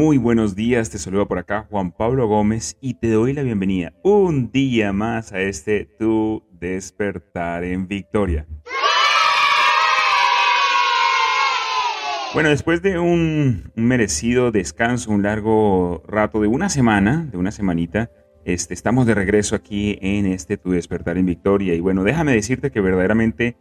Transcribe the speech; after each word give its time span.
Muy 0.00 0.16
buenos 0.16 0.56
días. 0.56 0.88
Te 0.88 0.96
saludo 0.96 1.28
por 1.28 1.36
acá 1.36 1.66
Juan 1.68 1.92
Pablo 1.92 2.26
Gómez 2.26 2.78
y 2.80 2.94
te 2.94 3.10
doy 3.10 3.34
la 3.34 3.42
bienvenida 3.42 3.92
un 4.02 4.50
día 4.50 4.94
más 4.94 5.30
a 5.30 5.42
este 5.42 5.84
Tu 5.84 6.42
despertar 6.52 7.64
en 7.64 7.86
victoria. 7.86 8.46
Bueno, 12.32 12.48
después 12.48 12.80
de 12.80 12.98
un, 12.98 13.70
un 13.76 13.84
merecido 13.84 14.50
descanso, 14.50 15.10
un 15.10 15.22
largo 15.22 16.02
rato 16.08 16.40
de 16.40 16.48
una 16.48 16.70
semana, 16.70 17.28
de 17.30 17.36
una 17.36 17.50
semanita, 17.50 18.10
este, 18.46 18.72
estamos 18.72 19.04
de 19.04 19.14
regreso 19.14 19.54
aquí 19.54 19.98
en 20.00 20.24
este 20.24 20.56
Tu 20.56 20.70
despertar 20.70 21.18
en 21.18 21.26
victoria. 21.26 21.74
Y 21.74 21.80
bueno, 21.80 22.04
déjame 22.04 22.32
decirte 22.32 22.70
que 22.70 22.80
verdaderamente 22.80 23.58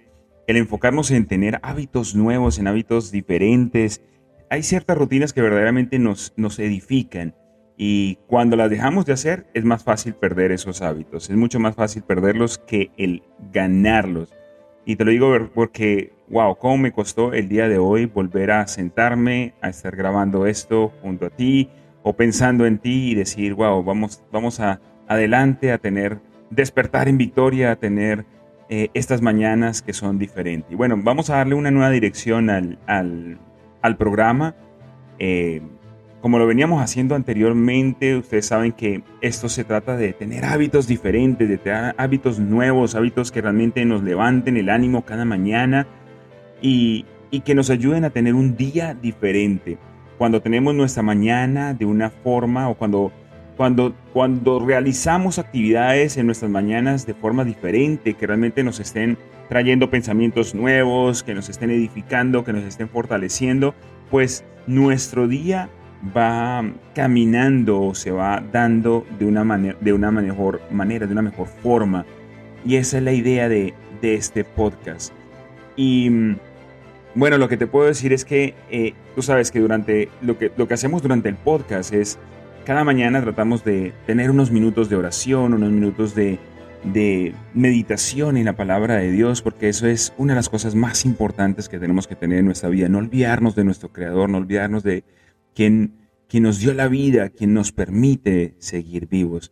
el 0.47 0.55
enfocarnos 0.55 1.11
en 1.11 1.27
tener 1.27 1.59
hábitos 1.63 2.15
nuevos, 2.15 2.59
en 2.59 2.67
hábitos 2.67 3.11
diferentes, 3.11 4.01
hay 4.49 4.63
ciertas 4.63 4.97
rutinas 4.97 5.33
que 5.33 5.41
verdaderamente 5.41 5.99
nos, 5.99 6.33
nos 6.35 6.59
edifican 6.59 7.35
y 7.77 8.17
cuando 8.27 8.57
las 8.57 8.69
dejamos 8.69 9.05
de 9.05 9.13
hacer 9.13 9.45
es 9.53 9.63
más 9.63 9.83
fácil 9.83 10.13
perder 10.13 10.51
esos 10.51 10.81
hábitos. 10.81 11.29
Es 11.29 11.37
mucho 11.37 11.59
más 11.59 11.75
fácil 11.75 12.03
perderlos 12.03 12.57
que 12.57 12.91
el 12.97 13.23
ganarlos. 13.53 14.33
Y 14.85 14.97
te 14.97 15.05
lo 15.05 15.11
digo 15.11 15.49
porque, 15.53 16.11
wow, 16.27 16.57
cómo 16.57 16.77
me 16.77 16.91
costó 16.91 17.31
el 17.31 17.47
día 17.47 17.69
de 17.69 17.77
hoy 17.77 18.05
volver 18.05 18.51
a 18.51 18.67
sentarme, 18.67 19.53
a 19.61 19.69
estar 19.69 19.95
grabando 19.95 20.45
esto 20.45 20.91
junto 21.01 21.27
a 21.27 21.29
ti 21.29 21.69
o 22.03 22.13
pensando 22.13 22.65
en 22.65 22.79
ti 22.79 23.11
y 23.11 23.15
decir, 23.15 23.53
wow, 23.53 23.81
vamos, 23.83 24.23
vamos 24.31 24.59
a, 24.59 24.81
adelante 25.07 25.71
a 25.71 25.77
tener, 25.77 26.19
despertar 26.49 27.07
en 27.07 27.17
victoria, 27.17 27.71
a 27.71 27.75
tener 27.77 28.25
eh, 28.67 28.89
estas 28.93 29.21
mañanas 29.21 29.81
que 29.81 29.93
son 29.93 30.19
diferentes. 30.19 30.69
Y 30.71 30.75
bueno, 30.75 30.99
vamos 31.01 31.29
a 31.29 31.37
darle 31.37 31.55
una 31.55 31.71
nueva 31.71 31.91
dirección 31.91 32.49
al, 32.49 32.77
al 32.87 33.39
al 33.81 33.97
programa. 33.97 34.55
Eh, 35.17 35.61
como 36.21 36.37
lo 36.37 36.47
veníamos 36.47 36.83
haciendo 36.83 37.15
anteriormente, 37.15 38.17
ustedes 38.17 38.45
saben 38.47 38.73
que 38.73 39.03
esto 39.21 39.47
se 39.47 39.63
trata 39.63 39.95
de 39.95 40.11
tener 40.11 40.43
hábitos 40.43 40.85
diferentes, 40.85 41.47
de 41.47 41.57
tener 41.57 41.95
hábitos 41.97 42.39
nuevos, 42.39 42.95
hábitos 42.95 43.31
que 43.31 43.41
realmente 43.41 43.85
nos 43.85 44.03
levanten 44.03 44.57
el 44.57 44.69
ánimo 44.69 45.05
cada 45.05 45.23
mañana 45.23 45.87
y, 46.61 47.05
y 47.31 47.41
que 47.41 47.55
nos 47.55 47.69
ayuden 47.69 48.03
a 48.03 48.09
tener 48.09 48.35
un 48.35 48.57
día 48.57 48.93
diferente. 48.93 49.77
Cuando 50.17 50.41
tenemos 50.41 50.75
nuestra 50.75 51.03
mañana 51.03 51.73
de 51.73 51.85
una 51.85 52.09
forma 52.09 52.67
o 52.67 52.75
cuando, 52.75 53.13
cuando, 53.55 53.95
cuando 54.11 54.59
realizamos 54.59 55.39
actividades 55.39 56.17
en 56.17 56.25
nuestras 56.25 56.51
mañanas 56.51 57.05
de 57.05 57.13
forma 57.13 57.45
diferente, 57.45 58.15
que 58.15 58.27
realmente 58.27 58.61
nos 58.61 58.81
estén 58.81 59.17
trayendo 59.49 59.89
pensamientos 59.89 60.55
nuevos, 60.55 61.23
que 61.23 61.33
nos 61.33 61.49
estén 61.49 61.71
edificando, 61.71 62.45
que 62.45 62.53
nos 62.53 62.63
estén 62.63 62.87
fortaleciendo, 62.87 63.75
pues 64.09 64.45
nuestro 64.67 65.27
día 65.27 65.69
va 66.15 66.63
caminando 66.93 67.81
o 67.81 67.95
se 67.95 68.11
va 68.11 68.41
dando 68.53 69.05
de 69.17 69.25
una, 69.25 69.43
manera, 69.43 69.77
de 69.81 69.91
una 69.91 70.11
mejor 70.11 70.61
manera, 70.71 71.07
de 71.07 71.11
una 71.11 71.23
mejor 71.23 71.47
forma. 71.47 72.05
Y 72.63 72.75
esa 72.75 72.97
es 72.99 73.03
la 73.03 73.11
idea 73.11 73.49
de, 73.49 73.73
de 74.01 74.13
este 74.13 74.43
podcast. 74.43 75.11
Y 75.75 76.35
bueno, 77.15 77.37
lo 77.39 77.49
que 77.49 77.57
te 77.57 77.65
puedo 77.65 77.87
decir 77.87 78.13
es 78.13 78.25
que 78.25 78.53
eh, 78.69 78.93
tú 79.15 79.23
sabes 79.23 79.49
que 79.49 79.59
durante 79.59 80.09
lo 80.21 80.37
que, 80.37 80.51
lo 80.55 80.67
que 80.67 80.75
hacemos 80.75 81.01
durante 81.01 81.27
el 81.27 81.35
podcast 81.35 81.91
es 81.93 82.19
cada 82.65 82.83
mañana 82.83 83.19
tratamos 83.21 83.63
de 83.63 83.93
tener 84.05 84.29
unos 84.29 84.51
minutos 84.51 84.89
de 84.89 84.95
oración, 84.95 85.55
unos 85.55 85.71
minutos 85.71 86.13
de, 86.13 86.37
de 86.83 87.35
meditación 87.53 88.37
en 88.37 88.45
la 88.45 88.55
palabra 88.55 88.95
de 88.95 89.11
Dios, 89.11 89.41
porque 89.41 89.69
eso 89.69 89.87
es 89.87 90.13
una 90.17 90.33
de 90.33 90.37
las 90.37 90.49
cosas 90.49 90.75
más 90.75 91.05
importantes 91.05 91.67
que 91.67 91.79
tenemos 91.79 92.07
que 92.07 92.15
tener 92.15 92.39
en 92.39 92.45
nuestra 92.45 92.69
vida. 92.69 92.89
No 92.89 92.99
olvidarnos 92.99 93.55
de 93.55 93.63
nuestro 93.63 93.91
Creador, 93.91 94.29
no 94.29 94.37
olvidarnos 94.37 94.83
de 94.83 95.03
quien, 95.53 95.97
nos 96.33 96.59
dio 96.59 96.73
la 96.73 96.87
vida, 96.87 97.29
quien 97.29 97.53
nos 97.53 97.71
permite 97.71 98.55
seguir 98.59 99.07
vivos. 99.07 99.51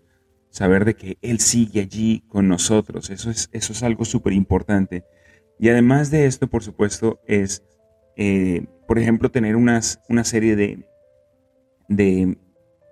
Saber 0.49 0.85
de 0.85 0.95
que 0.95 1.17
Él 1.21 1.39
sigue 1.39 1.81
allí 1.81 2.23
con 2.29 2.47
nosotros. 2.47 3.09
Eso 3.09 3.29
es, 3.29 3.49
eso 3.51 3.73
es 3.73 3.83
algo 3.83 4.05
súper 4.05 4.33
importante. 4.33 5.03
Y 5.59 5.69
además 5.69 6.09
de 6.11 6.25
esto, 6.25 6.47
por 6.47 6.63
supuesto, 6.63 7.19
es, 7.27 7.63
eh, 8.15 8.65
por 8.87 8.99
ejemplo, 8.99 9.29
tener 9.29 9.55
unas, 9.55 9.99
una 10.07 10.23
serie 10.23 10.55
de, 10.55 10.87
de 11.89 12.37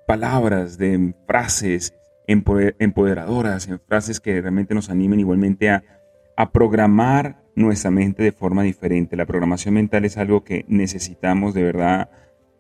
palabras, 0.08 0.78
de 0.78 1.16
frases, 1.26 1.94
empoderadoras, 2.28 3.68
en 3.68 3.80
frases 3.80 4.20
que 4.20 4.42
realmente 4.42 4.74
nos 4.74 4.90
animen 4.90 5.20
igualmente 5.20 5.70
a, 5.70 5.84
a 6.38 6.52
programar 6.52 7.44
nuestra 7.56 7.92
mente 7.92 8.24
de 8.24 8.32
forma 8.32 8.64
diferente. 8.64 9.16
La 9.16 9.26
programación 9.26 9.76
mental 9.76 10.06
es 10.06 10.18
algo 10.18 10.44
que 10.44 10.66
necesitamos 10.68 11.54
de 11.54 11.64
verdad 11.64 12.10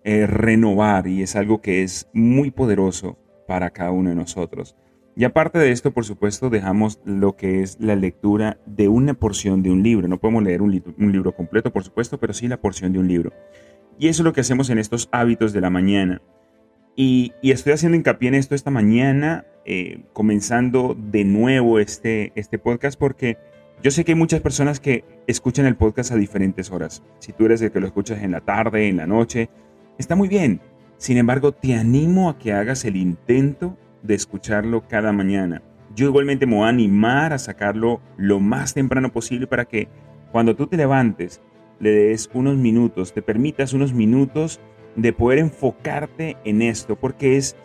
eh, 0.03 0.27
renovar 0.27 1.07
y 1.07 1.23
es 1.23 1.35
algo 1.35 1.61
que 1.61 1.83
es 1.83 2.09
muy 2.13 2.51
poderoso 2.51 3.17
para 3.47 3.71
cada 3.71 3.91
uno 3.91 4.09
de 4.09 4.15
nosotros. 4.15 4.75
Y 5.15 5.23
aparte 5.23 5.57
de 5.59 5.71
esto, 5.71 5.91
por 5.91 6.05
supuesto, 6.05 6.49
dejamos 6.49 6.99
lo 7.05 7.37
que 7.37 7.61
es 7.61 7.77
la 7.79 7.95
lectura 7.95 8.59
de 8.65 8.89
una 8.89 9.13
porción 9.13 9.63
de 9.63 9.71
un 9.71 9.81
libro. 9.81 10.07
No 10.07 10.19
podemos 10.19 10.43
leer 10.43 10.61
un, 10.61 10.71
libro 10.71 11.35
completo, 11.35 11.71
por 11.71 11.83
supuesto, 11.83 12.19
pero 12.19 12.33
sí 12.33 12.47
la 12.47 12.61
porción 12.61 12.91
de 12.91 12.99
un 12.99 13.07
libro. 13.07 13.31
Y 13.97 14.09
eso 14.09 14.21
es 14.21 14.25
lo 14.25 14.33
que 14.33 14.41
hacemos 14.41 14.69
en 14.69 14.77
estos 14.77 15.07
hábitos 15.11 15.53
de 15.53 15.61
la 15.61 15.69
mañana. 15.69 16.21
Y, 16.97 17.33
estoy 17.41 17.73
haciendo 17.73 17.97
hincapié 17.97 18.27
en 18.27 18.35
esto 18.35 18.55
esta 18.55 18.71
mañana 18.71 19.45
eh, 19.65 20.03
comenzando 20.13 20.95
de 20.97 21.25
nuevo 21.25 21.79
este, 21.79 22.31
este 22.35 22.59
podcast 22.59 22.99
porque 22.99 23.37
yo 23.81 23.91
sé 23.91 24.05
que 24.05 24.13
hay 24.13 24.17
muchas 24.17 24.41
personas 24.41 24.79
que 24.79 25.03
escuchan 25.27 25.65
el 25.65 25.75
podcast 25.75 26.11
a 26.11 26.15
diferentes 26.15 26.71
horas. 26.71 27.03
Si 27.19 27.33
tú 27.33 27.45
eres 27.45 27.61
el 27.61 27.71
que 27.71 27.79
lo 27.79 27.87
escuchas 27.87 28.23
en 28.23 28.31
la 28.31 28.41
tarde, 28.41 28.87
en 28.87 28.97
la 28.97 29.07
noche, 29.07 29.49
está 29.97 30.15
muy 30.15 30.27
bien. 30.27 30.61
Sin 30.97 31.17
embargo, 31.17 31.51
te 31.51 31.75
animo 31.75 32.29
a 32.29 32.37
que 32.37 32.53
hagas 32.53 32.85
el 32.85 32.95
intento 32.95 33.77
de 34.01 34.15
escucharlo 34.15 34.87
cada 34.87 35.11
mañana. 35.11 35.61
Yo 35.95 36.07
igualmente 36.07 36.45
me 36.45 36.55
voy 36.55 36.65
a 36.65 36.69
animar 36.69 37.33
a 37.33 37.37
sacarlo 37.37 38.01
lo 38.17 38.39
más 38.39 38.73
temprano 38.73 39.11
posible 39.11 39.47
para 39.47 39.65
que 39.65 39.87
cuando 40.31 40.55
tú 40.55 40.67
te 40.67 40.77
levantes 40.77 41.41
le 41.79 41.91
des 41.91 42.29
unos 42.33 42.55
minutos, 42.55 43.13
te 43.13 43.21
permitas 43.21 43.73
unos 43.73 43.93
minutos 43.93 44.59
de 44.95 45.13
poder 45.13 45.39
enfocarte 45.39 46.37
en 46.45 46.61
esto, 46.61 46.95
porque 46.95 47.37
es 47.37 47.55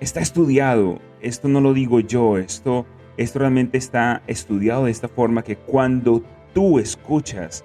está 0.00 0.20
estudiado, 0.20 0.98
esto 1.20 1.48
no 1.48 1.60
lo 1.60 1.74
digo 1.74 2.00
yo, 2.00 2.38
esto, 2.38 2.86
esto 3.16 3.38
realmente 3.38 3.78
está 3.78 4.22
estudiado 4.26 4.86
de 4.86 4.90
esta 4.90 5.08
forma 5.08 5.44
que 5.44 5.56
cuando 5.56 6.24
tú 6.54 6.78
escuchas 6.78 7.64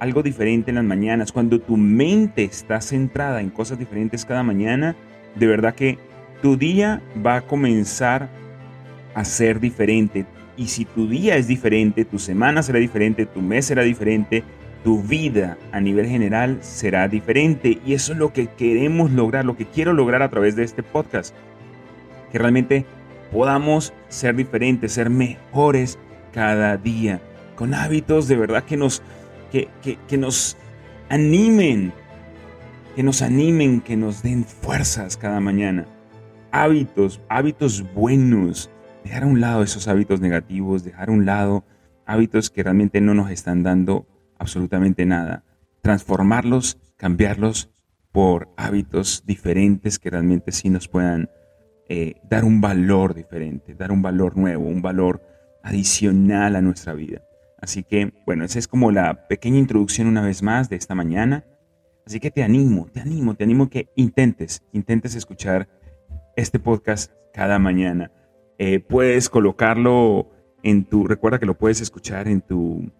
algo 0.00 0.22
diferente 0.22 0.70
en 0.70 0.74
las 0.74 0.84
mañanas, 0.84 1.32
cuando 1.32 1.60
tu 1.60 1.76
mente 1.76 2.44
está 2.44 2.80
centrada 2.80 3.40
en 3.40 3.50
cosas 3.50 3.78
diferentes 3.78 4.24
cada 4.24 4.42
mañana, 4.42 4.96
de 5.36 5.46
verdad 5.46 5.74
que 5.74 5.98
tu 6.42 6.56
día 6.56 7.02
va 7.24 7.36
a 7.36 7.42
comenzar 7.42 8.28
a 9.14 9.24
ser 9.24 9.60
diferente. 9.60 10.26
Y 10.56 10.66
si 10.66 10.84
tu 10.84 11.08
día 11.08 11.36
es 11.36 11.46
diferente, 11.46 12.04
tu 12.04 12.18
semana 12.18 12.62
será 12.62 12.78
diferente, 12.78 13.26
tu 13.26 13.40
mes 13.40 13.66
será 13.66 13.82
diferente, 13.82 14.42
tu 14.84 15.02
vida 15.02 15.56
a 15.72 15.80
nivel 15.80 16.06
general 16.06 16.58
será 16.60 17.08
diferente. 17.08 17.78
Y 17.86 17.94
eso 17.94 18.12
es 18.12 18.18
lo 18.18 18.32
que 18.32 18.48
queremos 18.48 19.10
lograr, 19.12 19.44
lo 19.44 19.56
que 19.56 19.66
quiero 19.66 19.92
lograr 19.92 20.22
a 20.22 20.30
través 20.30 20.56
de 20.56 20.64
este 20.64 20.82
podcast 20.82 21.34
que 22.30 22.38
realmente 22.38 22.86
podamos 23.32 23.92
ser 24.08 24.36
diferentes, 24.36 24.92
ser 24.92 25.10
mejores 25.10 25.98
cada 26.32 26.76
día, 26.76 27.20
con 27.54 27.74
hábitos 27.74 28.28
de 28.28 28.36
verdad 28.36 28.64
que 28.64 28.76
nos, 28.76 29.02
que, 29.50 29.68
que, 30.06 30.18
nos 30.18 30.56
animen, 31.08 31.92
que 32.94 33.02
nos 33.02 33.22
animen, 33.22 33.80
que 33.80 33.96
nos 33.96 34.22
den 34.22 34.44
fuerzas 34.44 35.16
cada 35.16 35.40
mañana. 35.40 35.86
Hábitos, 36.52 37.20
hábitos 37.28 37.84
buenos, 37.94 38.70
dejar 39.04 39.24
a 39.24 39.26
un 39.26 39.40
lado 39.40 39.62
esos 39.62 39.88
hábitos 39.88 40.20
negativos, 40.20 40.84
dejar 40.84 41.08
a 41.08 41.12
un 41.12 41.26
lado 41.26 41.64
hábitos 42.06 42.50
que 42.50 42.62
realmente 42.62 43.00
no 43.00 43.14
nos 43.14 43.30
están 43.30 43.62
dando 43.62 44.06
absolutamente 44.38 45.06
nada. 45.06 45.44
Transformarlos, 45.82 46.78
cambiarlos 46.96 47.70
por 48.12 48.48
hábitos 48.56 49.24
diferentes 49.26 49.98
que 49.98 50.10
realmente 50.10 50.52
sí 50.52 50.70
nos 50.70 50.88
puedan 50.88 51.28
eh, 51.88 52.14
dar 52.28 52.44
un 52.44 52.60
valor 52.60 53.14
diferente, 53.14 53.74
dar 53.74 53.92
un 53.92 54.02
valor 54.02 54.36
nuevo, 54.36 54.64
un 54.64 54.82
valor 54.82 55.22
adicional 55.62 56.56
a 56.56 56.60
nuestra 56.60 56.94
vida. 56.94 57.22
Así 57.60 57.82
que, 57.82 58.12
bueno, 58.26 58.44
esa 58.44 58.58
es 58.58 58.68
como 58.68 58.92
la 58.92 59.26
pequeña 59.28 59.58
introducción 59.58 60.08
una 60.08 60.22
vez 60.22 60.42
más 60.42 60.68
de 60.68 60.76
esta 60.76 60.94
mañana. 60.94 61.44
Así 62.06 62.20
que 62.20 62.30
te 62.30 62.42
animo, 62.42 62.86
te 62.92 63.00
animo, 63.00 63.34
te 63.34 63.44
animo 63.44 63.68
que 63.68 63.88
intentes, 63.96 64.62
intentes 64.72 65.14
escuchar 65.14 65.68
este 66.36 66.58
podcast 66.58 67.12
cada 67.32 67.58
mañana. 67.58 68.12
Eh, 68.58 68.80
puedes 68.80 69.28
colocarlo 69.28 70.30
en 70.62 70.84
tu, 70.84 71.06
recuerda 71.06 71.38
que 71.38 71.46
lo 71.46 71.58
puedes 71.58 71.80
escuchar 71.80 72.28
en 72.28 72.40
tu 72.40 72.90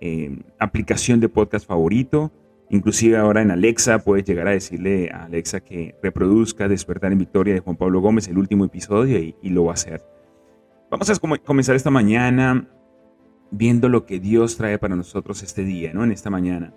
eh, 0.00 0.38
aplicación 0.58 1.20
de 1.20 1.28
podcast 1.28 1.66
favorito. 1.66 2.32
Inclusive 2.68 3.16
ahora 3.16 3.42
en 3.42 3.50
Alexa 3.50 4.00
puedes 4.00 4.24
llegar 4.24 4.48
a 4.48 4.52
decirle 4.52 5.10
a 5.12 5.24
Alexa 5.24 5.60
que 5.60 5.94
reproduzca 6.02 6.68
Despertar 6.68 7.12
en 7.12 7.18
Victoria 7.18 7.54
de 7.54 7.60
Juan 7.60 7.76
Pablo 7.76 8.00
Gómez, 8.00 8.28
el 8.28 8.38
último 8.38 8.64
episodio, 8.64 9.18
y, 9.18 9.36
lo 9.50 9.64
va 9.64 9.72
a 9.72 9.74
hacer. 9.74 10.02
Vamos 10.90 11.08
a 11.10 11.14
comenzar 11.44 11.76
esta 11.76 11.90
mañana 11.90 12.68
viendo 13.50 13.88
lo 13.88 14.06
que 14.06 14.18
Dios 14.18 14.56
trae 14.56 14.78
para 14.78 14.96
nosotros 14.96 15.42
este 15.42 15.64
día, 15.64 15.92
¿no? 15.92 16.04
En 16.04 16.12
esta 16.12 16.30
mañana. 16.30 16.72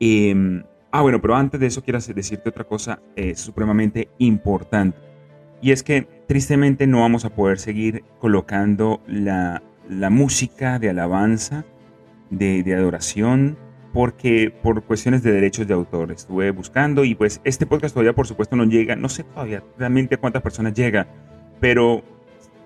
Em, 0.00 0.62
ah, 0.90 1.02
bueno, 1.02 1.20
pero 1.20 1.34
antes 1.34 1.60
de 1.60 1.66
eso 1.66 1.82
quiero 1.82 1.98
decirte 1.98 2.48
otra 2.48 2.64
cosa 2.64 3.00
eh, 3.16 3.34
supremamente 3.34 4.08
importante. 4.18 4.98
Y 5.62 5.72
es 5.72 5.82
que 5.82 6.02
tristemente 6.26 6.86
no 6.86 7.00
vamos 7.00 7.24
a 7.24 7.30
poder 7.30 7.58
seguir 7.58 8.04
colocando 8.18 9.00
la, 9.06 9.62
música 10.10 10.78
de 10.78 10.90
alabanza, 10.90 11.64
de, 12.28 12.74
adoración, 12.74 13.56
porque 13.94 14.52
por 14.60 14.82
cuestiones 14.82 15.22
de 15.22 15.30
derechos 15.30 15.68
de 15.68 15.72
autor 15.72 16.10
estuve 16.10 16.50
buscando 16.50 17.04
y 17.04 17.14
pues 17.14 17.40
este 17.44 17.64
podcast 17.64 17.94
todavía 17.94 18.12
por 18.12 18.26
supuesto 18.26 18.56
no 18.56 18.64
llega, 18.64 18.96
no 18.96 19.08
sé 19.08 19.22
todavía 19.22 19.62
realmente 19.78 20.16
cuántas 20.16 20.42
personas 20.42 20.74
llega, 20.74 21.06
pero 21.60 22.02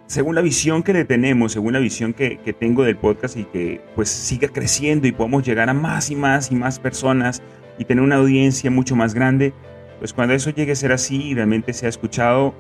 según 0.06 0.34
la 0.34 0.40
visión 0.40 0.82
que 0.82 0.94
le 0.94 1.04
tenemos, 1.04 1.52
según 1.52 1.74
la 1.74 1.80
visión 1.80 2.14
que, 2.14 2.38
que, 2.38 2.54
tengo 2.54 2.82
del 2.82 2.96
podcast 2.96 3.36
y 3.36 3.44
que 3.44 3.82
pues 3.94 4.08
siga 4.08 4.48
creciendo 4.48 5.06
y 5.06 5.12
podamos 5.12 5.46
llegar 5.46 5.68
a 5.68 5.74
más 5.74 6.10
y 6.10 6.16
más 6.16 6.50
y 6.50 6.54
más 6.54 6.78
personas 6.78 7.42
y 7.76 7.84
tener 7.84 8.02
una 8.02 8.16
audiencia 8.16 8.70
mucho 8.70 8.96
más 8.96 9.12
grande, 9.12 9.52
pues 9.98 10.14
cuando 10.14 10.32
eso 10.32 10.48
llegue 10.48 10.72
a 10.72 10.76
ser 10.76 10.92
así 10.92 11.22
y 11.22 11.34
realmente 11.34 11.74
sea 11.74 11.90
escuchado 11.90 12.54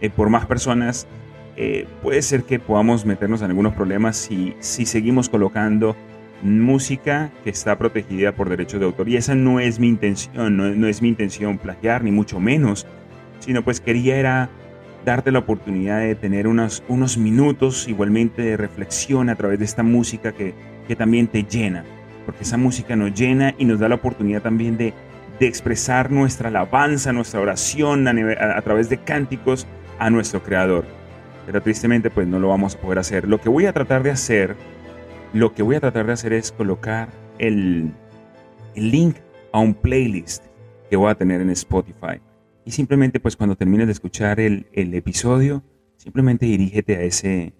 eh, 0.00 0.08
por 0.08 0.30
más 0.30 0.46
personas, 0.46 1.06
eh, 1.58 1.86
puede 2.02 2.22
ser 2.22 2.44
que 2.44 2.58
podamos 2.58 3.04
meternos 3.04 3.42
en 3.42 3.50
algunos 3.50 3.74
problemas 3.74 4.16
si, 4.16 4.54
si 4.60 4.86
seguimos 4.86 5.28
colocando 5.28 5.94
música 6.44 7.32
que 7.42 7.50
está 7.50 7.76
protegida 7.78 8.32
por 8.32 8.48
derechos 8.48 8.78
de 8.78 8.86
autor. 8.86 9.08
Y 9.08 9.16
esa 9.16 9.34
no 9.34 9.60
es 9.60 9.80
mi 9.80 9.88
intención, 9.88 10.56
no, 10.56 10.68
no 10.68 10.86
es 10.86 11.02
mi 11.02 11.08
intención 11.08 11.58
plagiar, 11.58 12.04
ni 12.04 12.12
mucho 12.12 12.38
menos, 12.38 12.86
sino 13.40 13.62
pues 13.62 13.80
quería 13.80 14.16
era 14.16 14.50
darte 15.04 15.30
la 15.30 15.40
oportunidad 15.40 16.00
de 16.00 16.14
tener 16.14 16.46
unos, 16.46 16.82
unos 16.88 17.18
minutos 17.18 17.88
igualmente 17.88 18.42
de 18.42 18.56
reflexión 18.56 19.28
a 19.28 19.36
través 19.36 19.58
de 19.58 19.64
esta 19.64 19.82
música 19.82 20.32
que, 20.32 20.54
que 20.86 20.96
también 20.96 21.26
te 21.28 21.44
llena, 21.44 21.84
porque 22.24 22.44
esa 22.44 22.56
música 22.56 22.96
nos 22.96 23.14
llena 23.14 23.54
y 23.58 23.64
nos 23.64 23.80
da 23.80 23.88
la 23.88 23.96
oportunidad 23.96 24.42
también 24.42 24.76
de, 24.76 24.94
de 25.38 25.46
expresar 25.46 26.10
nuestra 26.10 26.48
alabanza, 26.48 27.12
nuestra 27.12 27.40
oración 27.40 28.08
a, 28.08 28.12
a, 28.12 28.58
a, 28.58 28.62
través 28.62 28.88
de 28.88 28.98
cánticos 28.98 29.66
a 29.98 30.10
nuestro 30.10 30.42
Creador. 30.42 30.84
Pero 31.46 31.60
tristemente 31.60 32.08
pues 32.08 32.26
no 32.26 32.38
lo 32.38 32.48
vamos 32.48 32.74
a 32.74 32.78
poder 32.78 32.98
hacer. 32.98 33.28
Lo 33.28 33.38
que 33.40 33.50
voy 33.50 33.66
a 33.66 33.72
tratar 33.74 34.02
de 34.02 34.10
hacer, 34.10 34.56
lo 35.34 35.52
que 35.52 35.62
voy 35.62 35.74
a 35.74 35.80
tratar 35.80 36.06
de 36.06 36.12
hacer 36.12 36.32
es 36.32 36.52
colocar 36.52 37.08
el, 37.38 37.92
el 38.76 38.90
link 38.90 39.16
a 39.52 39.58
un 39.58 39.74
playlist 39.74 40.44
que 40.88 40.96
voy 40.96 41.10
a 41.10 41.16
tener 41.16 41.40
en 41.40 41.50
Spotify 41.50 42.20
y 42.64 42.70
simplemente 42.70 43.18
pues 43.18 43.36
cuando 43.36 43.56
termines 43.56 43.86
de 43.86 43.92
escuchar 43.92 44.38
el, 44.38 44.68
el 44.72 44.94
episodio, 44.94 45.64
simplemente 45.96 46.46
dirígete 46.46 46.96
a 46.96 47.02
ese, 47.02 47.52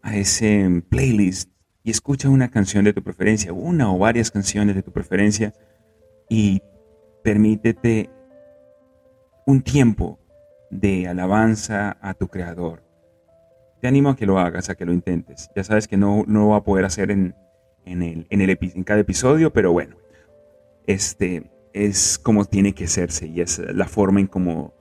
a 0.00 0.16
ese 0.16 0.82
playlist 0.88 1.50
y 1.82 1.90
escucha 1.90 2.28
una 2.28 2.50
canción 2.50 2.84
de 2.84 2.92
tu 2.92 3.02
preferencia, 3.02 3.52
una 3.52 3.92
o 3.92 3.98
varias 3.98 4.30
canciones 4.30 4.76
de 4.76 4.82
tu 4.82 4.92
preferencia 4.92 5.52
y 6.30 6.62
permítete 7.24 8.10
un 9.44 9.62
tiempo 9.62 10.20
de 10.70 11.08
alabanza 11.08 11.98
a 12.00 12.14
tu 12.14 12.28
creador. 12.28 12.91
Te 13.82 13.88
animo 13.88 14.10
a 14.10 14.16
que 14.16 14.26
lo 14.26 14.38
hagas, 14.38 14.70
a 14.70 14.76
que 14.76 14.86
lo 14.86 14.92
intentes. 14.92 15.50
Ya 15.56 15.64
sabes 15.64 15.88
que 15.88 15.96
no, 15.96 16.22
no 16.28 16.50
va 16.50 16.58
a 16.58 16.62
poder 16.62 16.84
hacer 16.84 17.10
en, 17.10 17.34
en, 17.84 18.04
el, 18.04 18.26
en, 18.30 18.40
el, 18.40 18.56
en 18.60 18.84
cada 18.84 19.00
episodio, 19.00 19.52
pero 19.52 19.72
bueno, 19.72 19.96
este, 20.86 21.50
es 21.72 22.16
como 22.16 22.44
tiene 22.44 22.74
que 22.74 22.84
hacerse 22.84 23.26
y 23.26 23.40
es 23.40 23.58
la 23.58 23.88
forma 23.88 24.20
en 24.20 24.28
cómo, 24.28 24.72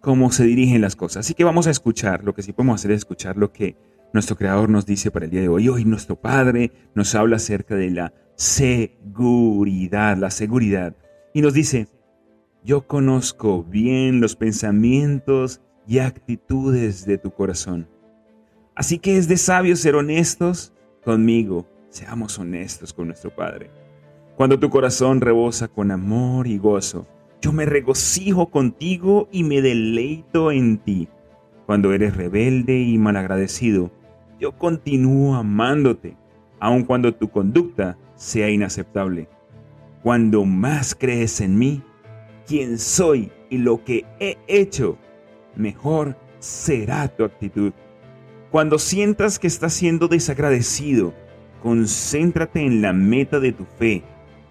cómo 0.00 0.32
se 0.32 0.44
dirigen 0.44 0.80
las 0.80 0.96
cosas. 0.96 1.26
Así 1.26 1.34
que 1.34 1.44
vamos 1.44 1.66
a 1.66 1.70
escuchar, 1.70 2.24
lo 2.24 2.34
que 2.34 2.40
sí 2.40 2.54
podemos 2.54 2.76
hacer 2.80 2.92
es 2.92 3.00
escuchar 3.00 3.36
lo 3.36 3.52
que 3.52 3.76
nuestro 4.14 4.36
Creador 4.36 4.70
nos 4.70 4.86
dice 4.86 5.10
para 5.10 5.26
el 5.26 5.30
día 5.30 5.42
de 5.42 5.48
hoy. 5.48 5.68
Hoy 5.68 5.84
nuestro 5.84 6.16
Padre 6.16 6.72
nos 6.94 7.14
habla 7.14 7.36
acerca 7.36 7.74
de 7.74 7.90
la 7.90 8.14
seguridad, 8.36 10.16
la 10.16 10.30
seguridad. 10.30 10.96
Y 11.34 11.42
nos 11.42 11.52
dice, 11.52 11.88
yo 12.64 12.86
conozco 12.86 13.64
bien 13.64 14.22
los 14.22 14.34
pensamientos 14.34 15.60
y 15.86 15.98
actitudes 15.98 17.04
de 17.04 17.18
tu 17.18 17.32
corazón. 17.32 17.94
Así 18.76 18.98
que 18.98 19.16
es 19.16 19.26
de 19.26 19.38
sabios 19.38 19.80
ser 19.80 19.96
honestos 19.96 20.74
conmigo. 21.02 21.66
Seamos 21.88 22.38
honestos 22.38 22.92
con 22.92 23.06
nuestro 23.06 23.34
Padre. 23.34 23.70
Cuando 24.36 24.60
tu 24.60 24.68
corazón 24.68 25.22
rebosa 25.22 25.66
con 25.66 25.90
amor 25.90 26.46
y 26.46 26.58
gozo, 26.58 27.06
yo 27.40 27.52
me 27.52 27.64
regocijo 27.64 28.50
contigo 28.50 29.28
y 29.32 29.44
me 29.44 29.62
deleito 29.62 30.52
en 30.52 30.76
ti. 30.76 31.08
Cuando 31.64 31.94
eres 31.94 32.18
rebelde 32.18 32.78
y 32.78 32.98
malagradecido, 32.98 33.90
yo 34.38 34.52
continúo 34.52 35.36
amándote, 35.36 36.14
aun 36.60 36.84
cuando 36.84 37.14
tu 37.14 37.30
conducta 37.30 37.96
sea 38.14 38.50
inaceptable. 38.50 39.26
Cuando 40.02 40.44
más 40.44 40.94
crees 40.94 41.40
en 41.40 41.58
mí, 41.58 41.82
quien 42.46 42.78
soy 42.78 43.32
y 43.48 43.56
lo 43.56 43.82
que 43.84 44.04
he 44.20 44.36
hecho, 44.48 44.98
mejor 45.56 46.14
será 46.40 47.08
tu 47.08 47.24
actitud. 47.24 47.72
Cuando 48.50 48.78
sientas 48.78 49.38
que 49.38 49.48
estás 49.48 49.74
siendo 49.74 50.06
desagradecido, 50.08 51.14
concéntrate 51.62 52.64
en 52.64 52.80
la 52.80 52.92
meta 52.92 53.40
de 53.40 53.52
tu 53.52 53.64
fe 53.64 54.04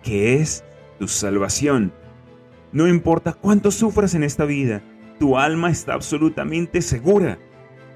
que 0.04 0.36
es 0.36 0.64
tu 1.00 1.08
salvación. 1.08 1.94
No 2.72 2.88
importa 2.88 3.34
cuánto 3.34 3.72
sufras 3.72 4.14
en 4.14 4.24
esta 4.24 4.44
vida, 4.46 4.82
tu 5.18 5.38
alma 5.38 5.70
está 5.72 5.94
absolutamente 5.94 6.82
segura. 6.82 7.40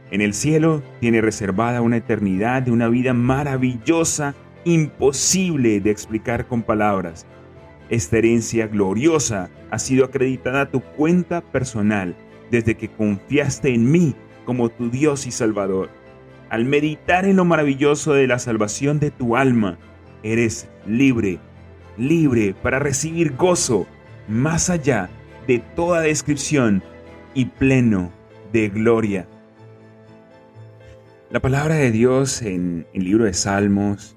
En 0.09 0.21
el 0.21 0.33
cielo 0.33 0.81
tiene 1.01 1.21
reservada 1.21 1.81
una 1.81 1.97
eternidad 1.97 2.63
de 2.63 2.71
una 2.71 2.87
vida 2.87 3.13
maravillosa, 3.13 4.35
imposible 4.63 5.81
de 5.81 5.91
explicar 5.91 6.47
con 6.47 6.63
palabras. 6.63 7.25
Esta 7.89 8.17
herencia 8.17 8.67
gloriosa 8.67 9.49
ha 9.69 9.79
sido 9.79 10.05
acreditada 10.05 10.61
a 10.61 10.69
tu 10.69 10.79
cuenta 10.79 11.41
personal 11.41 12.15
desde 12.49 12.75
que 12.75 12.87
confiaste 12.87 13.73
en 13.73 13.91
mí 13.91 14.15
como 14.49 14.69
tu 14.69 14.89
Dios 14.89 15.27
y 15.27 15.31
Salvador. 15.31 15.91
Al 16.49 16.65
meditar 16.65 17.25
en 17.25 17.35
lo 17.35 17.45
maravilloso 17.45 18.13
de 18.13 18.25
la 18.25 18.39
salvación 18.39 18.99
de 18.99 19.11
tu 19.11 19.37
alma, 19.37 19.77
eres 20.23 20.67
libre 20.87 21.39
libre 21.99 22.55
para 22.63 22.79
recibir 22.79 23.35
gozo 23.35 23.85
más 24.27 24.71
allá 24.71 25.07
de 25.45 25.59
toda 25.59 26.01
descripción 26.01 26.81
y 27.35 27.45
pleno 27.45 28.11
de 28.51 28.69
gloria. 28.69 29.27
La 31.29 31.39
palabra 31.39 31.75
de 31.75 31.91
Dios 31.91 32.41
en 32.41 32.87
el 32.93 33.03
libro 33.03 33.25
de 33.25 33.33
Salmos, 33.33 34.15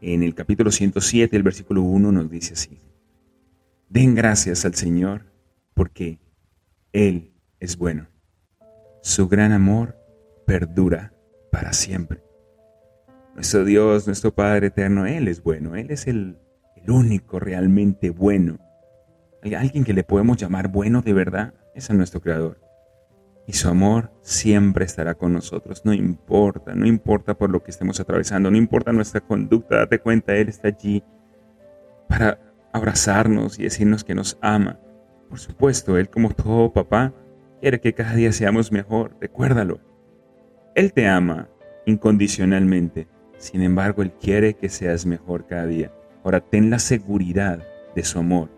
en 0.00 0.22
el 0.22 0.34
capítulo 0.34 0.70
107, 0.70 1.36
el 1.36 1.42
versículo 1.42 1.82
1, 1.82 2.10
nos 2.10 2.30
dice 2.30 2.54
así. 2.54 2.78
Den 3.90 4.14
gracias 4.14 4.64
al 4.64 4.74
Señor 4.74 5.26
porque 5.74 6.18
Él 6.92 7.32
es 7.60 7.76
bueno. 7.76 8.11
Su 9.02 9.26
gran 9.28 9.50
amor 9.50 9.96
perdura 10.46 11.12
para 11.50 11.72
siempre. 11.72 12.22
Nuestro 13.34 13.64
Dios, 13.64 14.06
nuestro 14.06 14.32
Padre 14.32 14.68
eterno, 14.68 15.06
Él 15.06 15.26
es 15.26 15.42
bueno. 15.42 15.74
Él 15.74 15.90
es 15.90 16.06
el 16.06 16.38
único 16.86 17.40
realmente 17.40 18.10
bueno. 18.10 18.60
Alguien 19.42 19.82
que 19.82 19.92
le 19.92 20.04
podemos 20.04 20.36
llamar 20.36 20.68
bueno 20.68 21.02
de 21.02 21.14
verdad 21.14 21.52
es 21.74 21.90
a 21.90 21.94
nuestro 21.94 22.20
Creador. 22.20 22.60
Y 23.48 23.54
su 23.54 23.68
amor 23.68 24.12
siempre 24.20 24.84
estará 24.84 25.14
con 25.14 25.32
nosotros, 25.32 25.82
no 25.84 25.92
importa, 25.92 26.76
no 26.76 26.86
importa 26.86 27.34
por 27.34 27.50
lo 27.50 27.60
que 27.64 27.72
estemos 27.72 27.98
atravesando, 27.98 28.52
no 28.52 28.56
importa 28.56 28.92
nuestra 28.92 29.20
conducta, 29.20 29.78
date 29.78 29.98
cuenta, 29.98 30.36
Él 30.36 30.48
está 30.48 30.68
allí 30.68 31.02
para 32.08 32.38
abrazarnos 32.72 33.58
y 33.58 33.64
decirnos 33.64 34.04
que 34.04 34.14
nos 34.14 34.38
ama. 34.42 34.78
Por 35.28 35.40
supuesto, 35.40 35.98
Él 35.98 36.08
como 36.08 36.30
todo 36.30 36.72
papá 36.72 37.12
quiere 37.62 37.80
que 37.80 37.94
cada 37.94 38.14
día 38.14 38.32
seamos 38.32 38.72
mejor, 38.72 39.16
recuérdalo. 39.20 39.78
Él 40.74 40.92
te 40.92 41.06
ama 41.06 41.48
incondicionalmente, 41.86 43.06
sin 43.38 43.62
embargo, 43.62 44.02
Él 44.02 44.10
quiere 44.10 44.54
que 44.54 44.68
seas 44.68 45.06
mejor 45.06 45.46
cada 45.46 45.66
día. 45.66 45.92
Ahora 46.24 46.40
ten 46.40 46.70
la 46.70 46.80
seguridad 46.80 47.62
de 47.94 48.02
su 48.02 48.18
amor. 48.18 48.48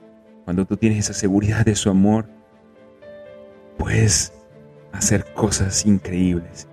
Cuando 0.44 0.64
tú 0.64 0.78
tienes 0.78 1.00
esa 1.00 1.12
seguridad 1.12 1.66
de 1.66 1.74
su 1.74 1.90
amor, 1.90 2.30
puedes 3.76 4.32
hacer 4.92 5.26
cosas 5.34 5.84
increíbles. 5.84 6.66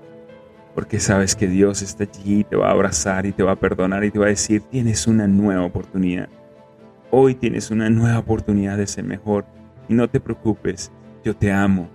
Porque 0.74 1.02
sabes 1.02 1.36
que 1.36 1.48
Dios 1.48 1.82
está 1.82 2.06
allí, 2.06 2.46
te 2.46 2.56
va 2.56 2.70
a 2.70 2.72
abrazar 2.72 3.26
y 3.26 3.34
te 3.34 3.44
va 3.44 3.52
a 3.52 3.60
perdonar 3.60 4.06
y 4.06 4.12
te 4.12 4.20
va 4.20 4.28
a 4.28 4.30
decir, 4.30 4.62
tienes 4.62 5.06
una 5.06 5.28
nueva 5.28 5.66
oportunidad. 5.66 6.30
Hoy 7.10 7.36
tienes 7.36 7.72
una 7.72 7.90
nueva 7.90 8.20
oportunidad 8.20 8.78
de 8.78 8.88
ser 8.88 9.04
mejor 9.04 9.44
y 9.90 9.96
no 9.96 10.10
te 10.10 10.22
preocupes, 10.22 10.94
yo 11.26 11.36
te 11.36 11.52
amo 11.52 11.90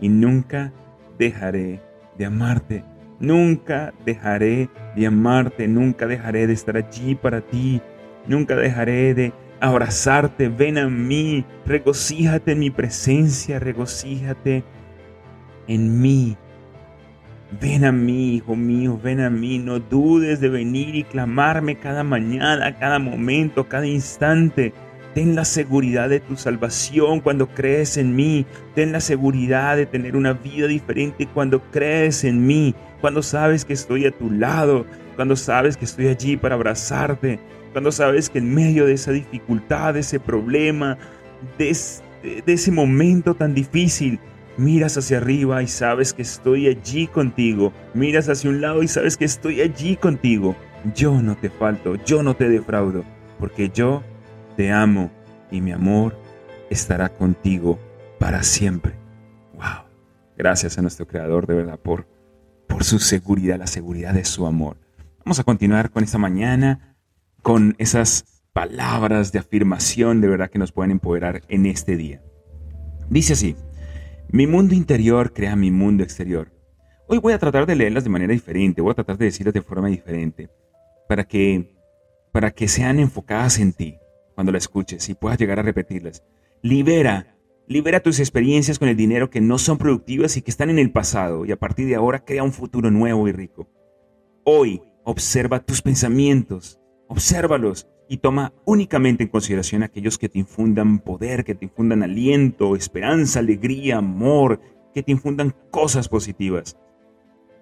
y 0.00 0.08
nunca 0.08 0.72
dejaré 1.18 1.80
de 2.16 2.26
amarte. 2.26 2.84
Nunca 3.18 3.94
dejaré 4.04 4.68
de 4.94 5.06
amarte, 5.06 5.66
nunca 5.68 6.06
dejaré 6.06 6.46
de 6.46 6.52
estar 6.52 6.76
allí 6.76 7.14
para 7.14 7.40
ti, 7.40 7.80
nunca 8.26 8.56
dejaré 8.56 9.14
de 9.14 9.32
abrazarte. 9.60 10.48
Ven 10.48 10.76
a 10.76 10.88
mí, 10.88 11.44
regocíjate 11.64 12.52
en 12.52 12.58
mi 12.58 12.70
presencia, 12.70 13.58
regocíjate 13.58 14.64
en 15.66 16.00
mí. 16.00 16.36
Ven 17.60 17.84
a 17.84 17.92
mí, 17.92 18.34
hijo 18.34 18.56
mío, 18.56 19.00
ven 19.02 19.20
a 19.20 19.30
mí, 19.30 19.58
no 19.58 19.78
dudes 19.78 20.40
de 20.40 20.48
venir 20.48 20.94
y 20.96 21.04
clamarme 21.04 21.76
cada 21.76 22.02
mañana, 22.02 22.76
cada 22.76 22.98
momento, 22.98 23.68
cada 23.68 23.86
instante. 23.86 24.74
Ten 25.16 25.34
la 25.34 25.46
seguridad 25.46 26.10
de 26.10 26.20
tu 26.20 26.36
salvación 26.36 27.20
cuando 27.20 27.48
crees 27.48 27.96
en 27.96 28.14
mí. 28.14 28.44
Ten 28.74 28.92
la 28.92 29.00
seguridad 29.00 29.74
de 29.74 29.86
tener 29.86 30.14
una 30.14 30.34
vida 30.34 30.66
diferente 30.66 31.26
cuando 31.26 31.62
crees 31.70 32.22
en 32.22 32.46
mí. 32.46 32.74
Cuando 33.00 33.22
sabes 33.22 33.64
que 33.64 33.72
estoy 33.72 34.04
a 34.04 34.10
tu 34.10 34.30
lado. 34.30 34.84
Cuando 35.14 35.34
sabes 35.34 35.78
que 35.78 35.86
estoy 35.86 36.08
allí 36.08 36.36
para 36.36 36.56
abrazarte. 36.56 37.40
Cuando 37.72 37.92
sabes 37.92 38.28
que 38.28 38.40
en 38.40 38.54
medio 38.54 38.84
de 38.84 38.92
esa 38.92 39.10
dificultad, 39.10 39.94
de 39.94 40.00
ese 40.00 40.20
problema, 40.20 40.98
de, 41.56 41.70
ese 41.70 42.70
momento 42.70 43.32
tan 43.32 43.54
difícil, 43.54 44.20
miras 44.58 44.98
hacia 44.98 45.16
arriba 45.16 45.62
y 45.62 45.66
sabes 45.66 46.12
que 46.12 46.20
estoy 46.20 46.68
allí 46.68 47.06
contigo. 47.06 47.72
Miras 47.94 48.28
hacia 48.28 48.50
un 48.50 48.60
lado 48.60 48.82
y 48.82 48.88
sabes 48.88 49.16
que 49.16 49.24
estoy 49.24 49.62
allí 49.62 49.96
contigo. 49.96 50.54
Yo 50.94 51.22
no 51.22 51.38
te 51.38 51.48
falto, 51.48 51.94
yo 52.04 52.22
no 52.22 52.36
te 52.36 52.50
defraudo, 52.50 53.02
porque 53.38 53.70
yo 53.70 54.02
te 54.56 54.72
amo 54.72 55.10
y 55.50 55.60
mi 55.60 55.72
amor 55.72 56.16
estará 56.70 57.10
contigo 57.10 57.78
para 58.18 58.42
siempre. 58.42 58.94
Wow. 59.54 59.86
Gracias 60.36 60.78
a 60.78 60.82
nuestro 60.82 61.06
Creador 61.06 61.46
de 61.46 61.54
verdad 61.54 61.78
por, 61.78 62.08
por 62.66 62.84
su 62.84 62.98
seguridad, 62.98 63.58
la 63.58 63.66
seguridad 63.66 64.14
de 64.14 64.24
su 64.24 64.46
amor. 64.46 64.78
Vamos 65.24 65.38
a 65.38 65.44
continuar 65.44 65.90
con 65.90 66.04
esta 66.04 66.18
mañana, 66.18 66.96
con 67.42 67.74
esas 67.78 68.42
palabras 68.52 69.32
de 69.32 69.38
afirmación 69.38 70.20
de 70.20 70.28
verdad 70.28 70.50
que 70.50 70.58
nos 70.58 70.72
pueden 70.72 70.90
empoderar 70.90 71.42
en 71.48 71.66
este 71.66 71.96
día. 71.96 72.22
Dice 73.10 73.34
así, 73.34 73.56
mi 74.28 74.46
mundo 74.46 74.74
interior 74.74 75.32
crea 75.32 75.56
mi 75.56 75.70
mundo 75.70 76.02
exterior. 76.02 76.52
Hoy 77.06 77.18
voy 77.18 77.32
a 77.32 77.38
tratar 77.38 77.66
de 77.66 77.76
leerlas 77.76 78.02
de 78.02 78.10
manera 78.10 78.32
diferente, 78.32 78.80
voy 78.80 78.90
a 78.90 78.94
tratar 78.94 79.16
de 79.18 79.26
decirlas 79.26 79.54
de 79.54 79.62
forma 79.62 79.88
diferente, 79.88 80.50
para 81.08 81.24
que, 81.24 81.76
para 82.32 82.50
que 82.50 82.66
sean 82.66 82.98
enfocadas 82.98 83.60
en 83.60 83.72
ti, 83.72 83.98
cuando 84.36 84.52
la 84.52 84.58
escuches 84.58 85.08
y 85.08 85.14
puedas 85.14 85.38
llegar 85.38 85.58
a 85.58 85.62
repetirlas. 85.62 86.22
Libera, 86.62 87.36
libera 87.66 88.00
tus 88.00 88.20
experiencias 88.20 88.78
con 88.78 88.88
el 88.88 88.96
dinero 88.96 89.30
que 89.30 89.40
no 89.40 89.58
son 89.58 89.78
productivas 89.78 90.36
y 90.36 90.42
que 90.42 90.50
están 90.50 90.70
en 90.70 90.78
el 90.78 90.92
pasado 90.92 91.46
y 91.46 91.52
a 91.52 91.58
partir 91.58 91.88
de 91.88 91.96
ahora 91.96 92.24
crea 92.24 92.44
un 92.44 92.52
futuro 92.52 92.90
nuevo 92.90 93.26
y 93.26 93.32
rico. 93.32 93.66
Hoy 94.44 94.82
observa 95.04 95.60
tus 95.60 95.80
pensamientos, 95.80 96.78
obsérvalos 97.08 97.88
y 98.08 98.18
toma 98.18 98.52
únicamente 98.66 99.24
en 99.24 99.30
consideración 99.30 99.82
aquellos 99.82 100.18
que 100.18 100.28
te 100.28 100.38
infundan 100.38 100.98
poder, 101.00 101.42
que 101.42 101.54
te 101.54 101.64
infundan 101.64 102.02
aliento, 102.02 102.76
esperanza, 102.76 103.40
alegría, 103.40 103.96
amor, 103.96 104.60
que 104.94 105.02
te 105.02 105.12
infundan 105.12 105.54
cosas 105.70 106.08
positivas. 106.08 106.76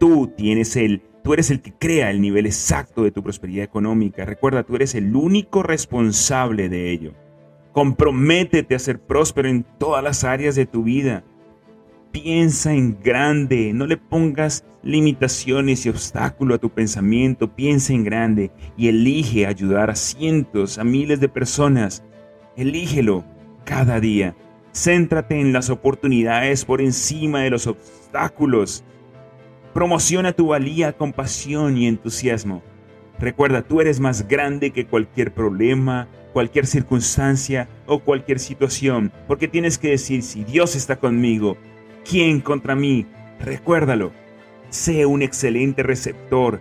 Tú 0.05 0.31
tienes 0.37 0.77
el 0.77 1.01
Tú 1.23 1.33
eres 1.33 1.51
el 1.51 1.63
que 1.63 1.73
crea 1.73 2.11
el 2.11 2.21
nivel 2.21 2.45
exacto 2.45 3.05
de 3.05 3.11
tu 3.11 3.23
prosperidad 3.23 3.65
económica. 3.65 4.27
Recuerda, 4.27 4.63
tú 4.63 4.77
eres 4.77 4.95
el 4.95 5.17
único 5.17 5.63
responsable 5.63 6.69
de 6.69 6.91
ello. 6.91 7.15
Comprométete 7.73 8.75
a 8.75 8.79
ser 8.79 9.01
próspero 9.01 9.49
en 9.49 9.65
todas 9.79 10.05
las 10.05 10.25
áreas 10.25 10.57
de 10.57 10.67
tu 10.67 10.83
vida. 10.83 11.25
Piensa 12.13 12.75
en 12.75 12.99
grande, 13.03 13.73
no 13.73 13.87
le 13.87 13.97
pongas 13.97 14.67
limitaciones 14.83 15.87
y 15.87 15.89
obstáculos 15.89 16.57
a 16.57 16.61
tu 16.61 16.69
pensamiento. 16.69 17.57
Piensa 17.57 17.95
en 17.95 18.05
grande 18.05 18.51
y 18.77 18.89
elige 18.89 19.47
ayudar 19.47 19.89
a 19.89 19.97
cientos, 19.97 20.77
a 20.77 20.85
miles 20.85 21.19
de 21.19 21.31
personas. 21.31 22.05
Elígelo 22.59 23.25
cada 23.65 24.01
día. 24.01 24.37
Céntrate 24.75 25.41
en 25.41 25.55
las 25.55 25.71
oportunidades 25.71 26.67
por 26.67 26.83
encima 26.83 27.41
de 27.41 27.49
los 27.49 27.67
obstáculos. 27.67 28.85
Promociona 29.75 30.33
tu 30.33 30.47
valía 30.47 30.93
con 30.93 31.13
pasión 31.13 31.77
y 31.77 31.89
entusiasmo. 31.89 32.63
Recuerda, 33.19 33.63
tú 33.63 33.81
eres 33.81 33.99
más 33.99 34.29
grande 34.29 34.71
que 34.71 34.87
cualquier 34.87 35.35
problema, 35.35 36.07
cualquier 36.33 36.65
circunstancia 36.67 37.69
o 37.87 37.99
cualquier 37.99 38.39
situación, 38.39 39.13
porque 39.27 39.49
tienes 39.49 39.77
que 39.77 39.91
decir, 39.91 40.23
si 40.23 40.45
Dios 40.45 40.77
está 40.77 40.95
conmigo, 40.97 41.57
¿quién 42.09 42.41
contra 42.41 42.77
mí? 42.77 43.07
Recuérdalo. 43.41 44.13
Sé 44.71 45.07
un 45.07 45.23
excelente 45.23 45.83
receptor. 45.83 46.61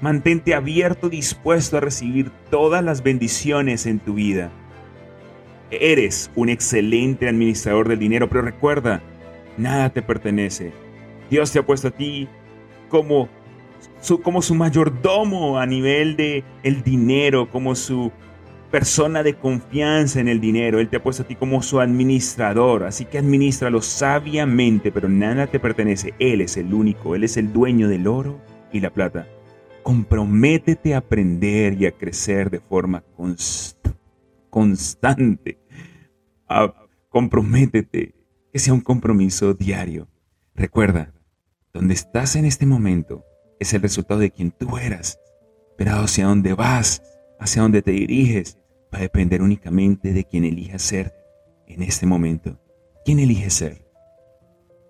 Mantente 0.00 0.54
abierto, 0.54 1.10
dispuesto 1.10 1.76
a 1.76 1.80
recibir 1.80 2.30
todas 2.50 2.82
las 2.82 3.02
bendiciones 3.02 3.84
en 3.84 3.98
tu 3.98 4.14
vida. 4.14 4.50
Eres 5.70 6.30
un 6.34 6.48
excelente 6.48 7.28
administrador 7.28 7.86
del 7.88 7.98
dinero, 7.98 8.30
pero 8.30 8.40
recuerda, 8.40 9.02
nada 9.58 9.90
te 9.90 10.00
pertenece. 10.00 10.72
Dios 11.28 11.52
te 11.52 11.58
ha 11.58 11.66
puesto 11.66 11.88
a 11.88 11.90
ti 11.90 12.28
como 12.88 13.28
su, 14.00 14.20
como 14.20 14.42
su 14.42 14.54
mayordomo 14.54 15.58
a 15.58 15.66
nivel 15.66 16.16
de 16.16 16.44
el 16.62 16.82
dinero, 16.82 17.50
como 17.50 17.74
su 17.74 18.12
persona 18.70 19.22
de 19.22 19.34
confianza 19.34 20.20
en 20.20 20.28
el 20.28 20.40
dinero. 20.40 20.80
Él 20.80 20.88
te 20.88 20.98
ha 20.98 21.02
puesto 21.02 21.22
a 21.22 21.26
ti 21.26 21.34
como 21.34 21.62
su 21.62 21.80
administrador, 21.80 22.84
así 22.84 23.04
que 23.04 23.18
administralo 23.18 23.80
sabiamente, 23.80 24.92
pero 24.92 25.08
nada 25.08 25.46
te 25.46 25.58
pertenece. 25.58 26.14
Él 26.18 26.40
es 26.40 26.56
el 26.56 26.74
único, 26.74 27.14
Él 27.14 27.24
es 27.24 27.36
el 27.36 27.52
dueño 27.52 27.88
del 27.88 28.06
oro 28.06 28.40
y 28.72 28.80
la 28.80 28.90
plata. 28.90 29.26
Comprométete 29.82 30.94
a 30.94 30.98
aprender 30.98 31.80
y 31.80 31.86
a 31.86 31.92
crecer 31.92 32.50
de 32.50 32.60
forma 32.60 33.04
constante. 34.50 35.58
comprométete, 37.08 38.14
que 38.52 38.58
sea 38.58 38.74
un 38.74 38.80
compromiso 38.80 39.54
diario. 39.54 40.08
Recuerda, 40.54 41.12
donde 41.76 41.92
estás 41.92 42.36
en 42.36 42.46
este 42.46 42.64
momento 42.64 43.24
es 43.60 43.74
el 43.74 43.82
resultado 43.82 44.20
de 44.20 44.30
quien 44.30 44.50
tú 44.50 44.78
eras, 44.78 45.20
pero 45.76 45.92
hacia 45.96 46.26
dónde 46.26 46.54
vas, 46.54 47.02
hacia 47.38 47.60
dónde 47.60 47.82
te 47.82 47.90
diriges, 47.90 48.58
va 48.92 48.98
a 48.98 49.02
depender 49.02 49.42
únicamente 49.42 50.14
de 50.14 50.24
quien 50.24 50.44
elijas 50.44 50.80
ser 50.80 51.14
en 51.66 51.82
este 51.82 52.06
momento. 52.06 52.58
¿Quién 53.04 53.18
elige 53.18 53.50
ser? 53.50 53.86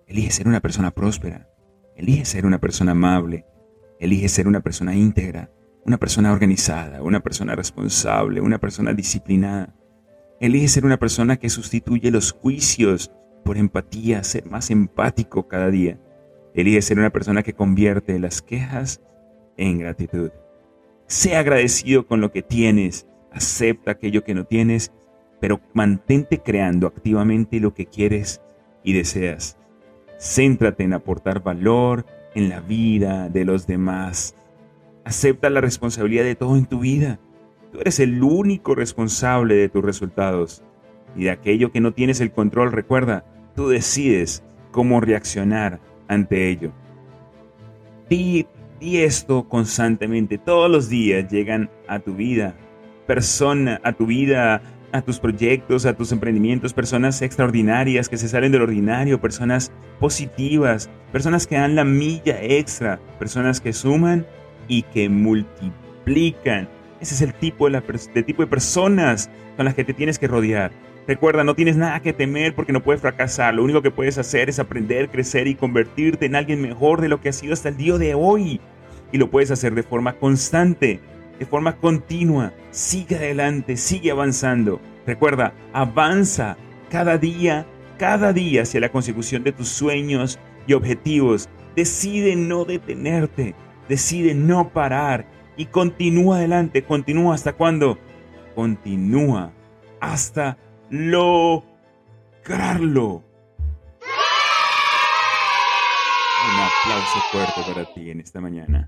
Elige 0.07 0.31
ser 0.31 0.47
una 0.47 0.61
persona 0.61 0.91
próspera, 0.91 1.49
elige 1.97 2.23
ser 2.23 2.45
una 2.45 2.59
persona 2.59 2.93
amable, 2.93 3.45
elige 3.99 4.29
ser 4.29 4.47
una 4.47 4.61
persona 4.61 4.95
íntegra, 4.95 5.51
una 5.85 5.97
persona 5.97 6.31
organizada, 6.31 7.01
una 7.01 7.19
persona 7.19 7.53
responsable, 7.55 8.39
una 8.39 8.59
persona 8.59 8.93
disciplinada. 8.93 9.75
Elige 10.39 10.69
ser 10.69 10.85
una 10.85 10.97
persona 10.97 11.35
que 11.35 11.49
sustituye 11.49 12.11
los 12.11 12.31
juicios 12.31 13.11
por 13.43 13.57
empatía, 13.57 14.23
ser 14.23 14.45
más 14.45 14.71
empático 14.71 15.49
cada 15.49 15.69
día. 15.69 15.99
Elige 16.53 16.81
ser 16.81 16.99
una 16.99 17.11
persona 17.11 17.43
que 17.43 17.53
convierte 17.53 18.19
las 18.19 18.41
quejas 18.41 19.01
en 19.57 19.79
gratitud. 19.79 20.31
Sé 21.07 21.35
agradecido 21.35 22.05
con 22.05 22.19
lo 22.21 22.31
que 22.31 22.41
tienes, 22.41 23.07
acepta 23.31 23.91
aquello 23.91 24.23
que 24.23 24.33
no 24.33 24.45
tienes, 24.45 24.91
pero 25.39 25.61
mantente 25.73 26.39
creando 26.39 26.87
activamente 26.87 27.59
lo 27.59 27.73
que 27.73 27.85
quieres 27.85 28.41
y 28.83 28.93
deseas. 28.93 29.57
Céntrate 30.19 30.83
en 30.83 30.93
aportar 30.93 31.43
valor 31.43 32.05
en 32.33 32.49
la 32.49 32.59
vida 32.59 33.29
de 33.29 33.45
los 33.45 33.67
demás. 33.67 34.35
Acepta 35.05 35.49
la 35.49 35.61
responsabilidad 35.61 36.23
de 36.23 36.35
todo 36.35 36.57
en 36.57 36.65
tu 36.65 36.79
vida. 36.79 37.19
Tú 37.71 37.79
eres 37.79 37.99
el 37.99 38.21
único 38.23 38.75
responsable 38.75 39.55
de 39.55 39.69
tus 39.69 39.83
resultados. 39.83 40.63
Y 41.15 41.25
de 41.25 41.31
aquello 41.31 41.71
que 41.71 41.81
no 41.81 41.93
tienes 41.93 42.19
el 42.19 42.31
control, 42.31 42.71
recuerda, 42.71 43.25
tú 43.55 43.69
decides 43.69 44.43
cómo 44.71 44.99
reaccionar 45.01 45.79
ante 46.07 46.49
ello. 46.49 46.71
Di, 48.09 48.47
esto 48.79 49.47
constantemente, 49.47 50.37
todos 50.37 50.69
los 50.69 50.89
días 50.89 51.29
llegan 51.29 51.69
a 51.87 51.99
tu 51.99 52.13
vida, 52.13 52.55
persona, 53.05 53.81
a 53.83 53.93
tu 53.93 54.05
vida, 54.05 54.61
a 54.91 55.01
tus 55.01 55.19
proyectos, 55.19 55.85
a 55.85 55.93
tus 55.93 56.11
emprendimientos, 56.11 56.73
personas 56.73 57.21
extraordinarias 57.21 58.07
que 58.07 58.17
se 58.17 58.29
salen 58.29 58.51
del 58.51 58.61
ordinario, 58.61 59.19
personas 59.19 59.71
positivas, 59.99 60.89
personas 61.11 61.47
que 61.47 61.55
dan 61.55 61.75
la 61.75 61.83
milla 61.83 62.41
extra, 62.41 62.99
personas 63.19 63.59
que 63.59 63.73
suman 63.73 64.25
y 64.67 64.83
que 64.83 65.09
multiplican. 65.09 66.69
Ese 67.01 67.15
es 67.15 67.21
el 67.21 67.33
tipo 67.33 67.69
de, 67.69 67.81
de 68.13 68.23
tipo 68.23 68.41
de 68.41 68.47
personas 68.47 69.29
con 69.55 69.65
las 69.65 69.75
que 69.75 69.83
te 69.83 69.93
tienes 69.93 70.17
que 70.19 70.27
rodear. 70.27 70.71
Recuerda, 71.07 71.45
no 71.45 71.55
tienes 71.55 71.77
nada 71.77 72.01
que 72.01 72.11
temer 72.11 72.53
porque 72.53 72.73
no 72.73 72.83
puedes 72.83 73.01
fracasar. 73.01 73.53
Lo 73.53 73.63
único 73.63 73.81
que 73.81 73.91
puedes 73.91 74.17
hacer 74.17 74.49
es 74.49 74.59
aprender, 74.59 75.09
crecer 75.09 75.47
y 75.47 75.55
convertirte 75.55 76.25
en 76.25 76.35
alguien 76.35 76.61
mejor 76.61 76.99
de 76.99 77.07
lo 77.07 77.21
que 77.21 77.29
has 77.29 77.37
sido 77.37 77.53
hasta 77.53 77.69
el 77.69 77.77
día 77.77 77.97
de 77.97 78.13
hoy. 78.13 78.59
Y 79.13 79.17
lo 79.17 79.29
puedes 79.29 79.49
hacer 79.49 79.73
de 79.73 79.83
forma 79.83 80.13
constante. 80.13 80.99
de 81.39 81.45
forma 81.45 81.77
continua. 81.77 82.51
Sigue 82.71 83.15
adelante, 83.15 83.77
sigue 83.77 84.11
avanzando. 84.11 84.81
Recuerda, 85.05 85.53
avanza 85.71 86.57
cada 86.89 87.17
día, 87.17 87.65
cada 87.97 88.33
día 88.33 88.63
hacia 88.63 88.79
la 88.79 88.89
consecución 88.89 89.43
de 89.43 89.51
tus 89.51 89.69
sueños 89.69 90.39
y 90.65 90.73
objetivos. 90.73 91.47
Decide 91.75 92.35
no 92.35 92.65
detenerte, 92.65 93.53
decide 93.87 94.33
no 94.33 94.69
parar 94.69 95.27
y 95.55 95.67
continúa 95.67 96.37
adelante, 96.37 96.83
continúa 96.83 97.35
hasta 97.35 97.53
cuándo? 97.53 97.99
Continúa 98.55 99.53
hasta 100.01 100.57
lograrlo. 100.89 101.63
Un 106.43 106.59
aplauso 106.61 107.19
fuerte 107.31 107.61
para 107.67 107.93
ti 107.93 108.09
en 108.09 108.19
esta 108.21 108.39
mañana. 108.39 108.87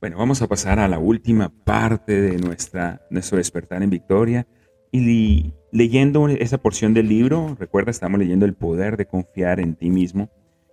Bueno, 0.00 0.18
vamos 0.18 0.42
a 0.42 0.48
pasar 0.48 0.80
a 0.80 0.88
la 0.88 0.98
última 0.98 1.48
parte 1.48 2.20
de 2.20 2.36
nuestra, 2.36 3.06
nuestro 3.10 3.38
despertar 3.38 3.82
en 3.82 3.90
victoria. 3.90 4.46
Y 4.90 5.54
leyendo 5.70 6.28
esa 6.28 6.58
porción 6.58 6.92
del 6.92 7.08
libro, 7.08 7.56
recuerda, 7.58 7.90
estamos 7.90 8.18
leyendo 8.18 8.44
El 8.44 8.54
poder 8.54 8.96
de 8.96 9.06
confiar 9.06 9.60
en 9.60 9.76
ti 9.76 9.90
mismo. 9.90 10.28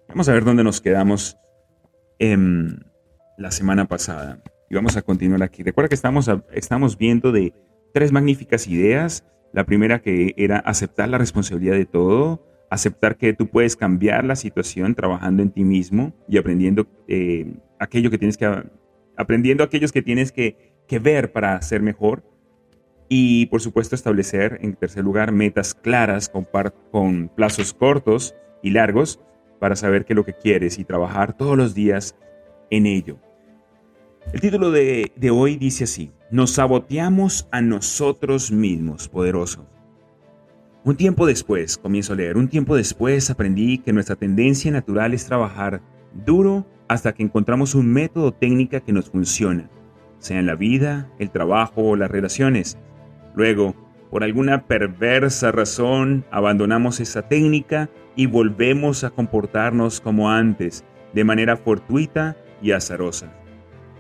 Vamos 0.10 0.28
a 0.28 0.34
ver 0.34 0.44
dónde 0.44 0.64
nos 0.64 0.82
quedamos 0.82 1.38
en 2.18 2.86
la 3.38 3.52
semana 3.52 3.86
pasada. 3.86 4.42
Y 4.70 4.76
vamos 4.76 4.96
a 4.98 5.02
continuar 5.02 5.42
aquí. 5.42 5.64
Recuerda 5.64 5.90
que 5.90 5.96
estamos, 5.96 6.30
estamos 6.54 6.98
viendo 6.98 7.32
de 7.32 7.54
tres 7.94 8.12
magníficas 8.12 8.68
ideas. 8.68 9.26
La 9.52 9.66
primera 9.66 10.02
que 10.02 10.34
era 10.38 10.60
aceptar 10.60 11.10
la 11.10 11.18
responsabilidad 11.18 11.74
de 11.74 11.86
todo, 11.86 12.46
aceptar 12.70 13.18
que 13.18 13.34
tú 13.34 13.48
puedes 13.48 13.76
cambiar 13.76 14.24
la 14.26 14.36
situación 14.36 14.94
trabajando 14.94 15.42
en 15.42 15.50
ti 15.50 15.64
mismo 15.64 16.14
y 16.28 16.38
aprendiendo 16.38 16.86
eh, 17.08 17.52
aquello 17.80 18.12
que 18.12 18.20
tienes 18.20 18.38
que 18.38 18.46
aprendiendo 19.18 19.64
aquellos 19.64 19.92
que 19.92 20.02
tienes 20.02 20.32
que, 20.32 20.78
ver 21.02 21.32
para 21.32 21.62
ser 21.62 21.82
mejor. 21.82 22.24
Y 23.10 23.48
por 23.48 23.62
supuesto 23.62 23.96
establecer, 23.96 24.60
en 24.62 24.76
tercer 24.76 25.04
lugar, 25.04 25.32
metas 25.32 25.74
claras 25.74 26.30
con, 26.30 26.48
con 26.92 27.30
plazos 27.30 27.74
cortos 27.74 28.36
y 28.62 28.70
largos 28.70 29.20
para 29.60 29.76
saber 29.76 30.06
qué 30.06 30.14
es 30.14 30.18
lo 30.18 30.26
que 30.26 30.34
quieres 30.34 30.78
y 30.78 30.86
trabajar 30.86 31.36
todos 31.36 31.58
los 31.58 31.74
días 31.74 32.16
en 32.70 32.86
ello. 32.86 33.20
El 34.34 34.42
título 34.42 34.70
de, 34.70 35.12
hoy 35.32 35.56
dice 35.56 35.86
así, 35.86 36.12
nos 36.30 36.52
saboteamos 36.52 37.48
a 37.52 37.62
nosotros 37.62 38.52
mismos, 38.52 39.10
poderoso. 39.10 39.66
Un 40.84 40.96
tiempo 40.98 41.26
después, 41.26 41.80
comienzo 41.80 42.14
a 42.14 42.16
leer, 42.16 42.38
un 42.38 42.48
tiempo 42.48 42.76
después 42.76 43.32
aprendí 43.32 43.80
que 43.80 43.92
nuestra 43.92 44.16
tendencia 44.16 44.72
natural 44.72 45.16
es 45.16 45.26
trabajar 45.26 45.82
duro 46.14 46.68
hasta 46.88 47.14
que 47.14 47.24
encontramos 47.24 47.74
un 47.74 47.92
método 47.92 48.32
técnica 48.32 48.82
que 48.82 48.94
nos 48.94 49.10
funciona, 49.10 49.68
sea 50.20 50.38
en 50.38 50.46
la 50.46 50.56
vida, 50.56 51.12
el 51.18 51.32
trabajo 51.32 51.82
o 51.82 51.96
las 51.96 52.12
relaciones. 52.12 52.78
Luego, 53.36 53.76
por 54.12 54.24
alguna 54.24 54.68
perversa 54.68 55.52
razón, 55.52 56.24
abandonamos 56.30 57.00
esa 57.00 57.28
técnica 57.28 57.90
y 58.16 58.28
volvemos 58.28 59.04
a 59.04 59.10
comportarnos 59.10 60.02
como 60.02 60.30
antes, 60.30 60.86
de 61.14 61.24
manera 61.24 61.58
fortuita 61.58 62.38
y 62.62 62.72
azarosa. 62.74 63.34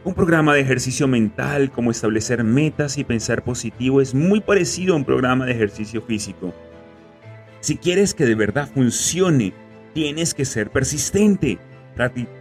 Un 0.05 0.13
programa 0.13 0.53
de 0.53 0.61
ejercicio 0.61 1.09
mental 1.09 1.71
como 1.71 1.91
establecer 1.91 2.45
metas 2.45 2.97
y 2.97 3.03
pensar 3.03 3.43
positivo 3.43 3.99
es 3.99 4.15
muy 4.15 4.39
parecido 4.39 4.93
a 4.93 4.97
un 4.97 5.03
programa 5.03 5.45
de 5.45 5.51
ejercicio 5.51 6.01
físico. 6.01 6.53
Si 7.59 7.75
quieres 7.75 8.13
que 8.13 8.25
de 8.25 8.35
verdad 8.35 8.69
funcione, 8.73 9.51
tienes 9.93 10.33
que 10.33 10.45
ser 10.45 10.69
persistente 10.69 11.59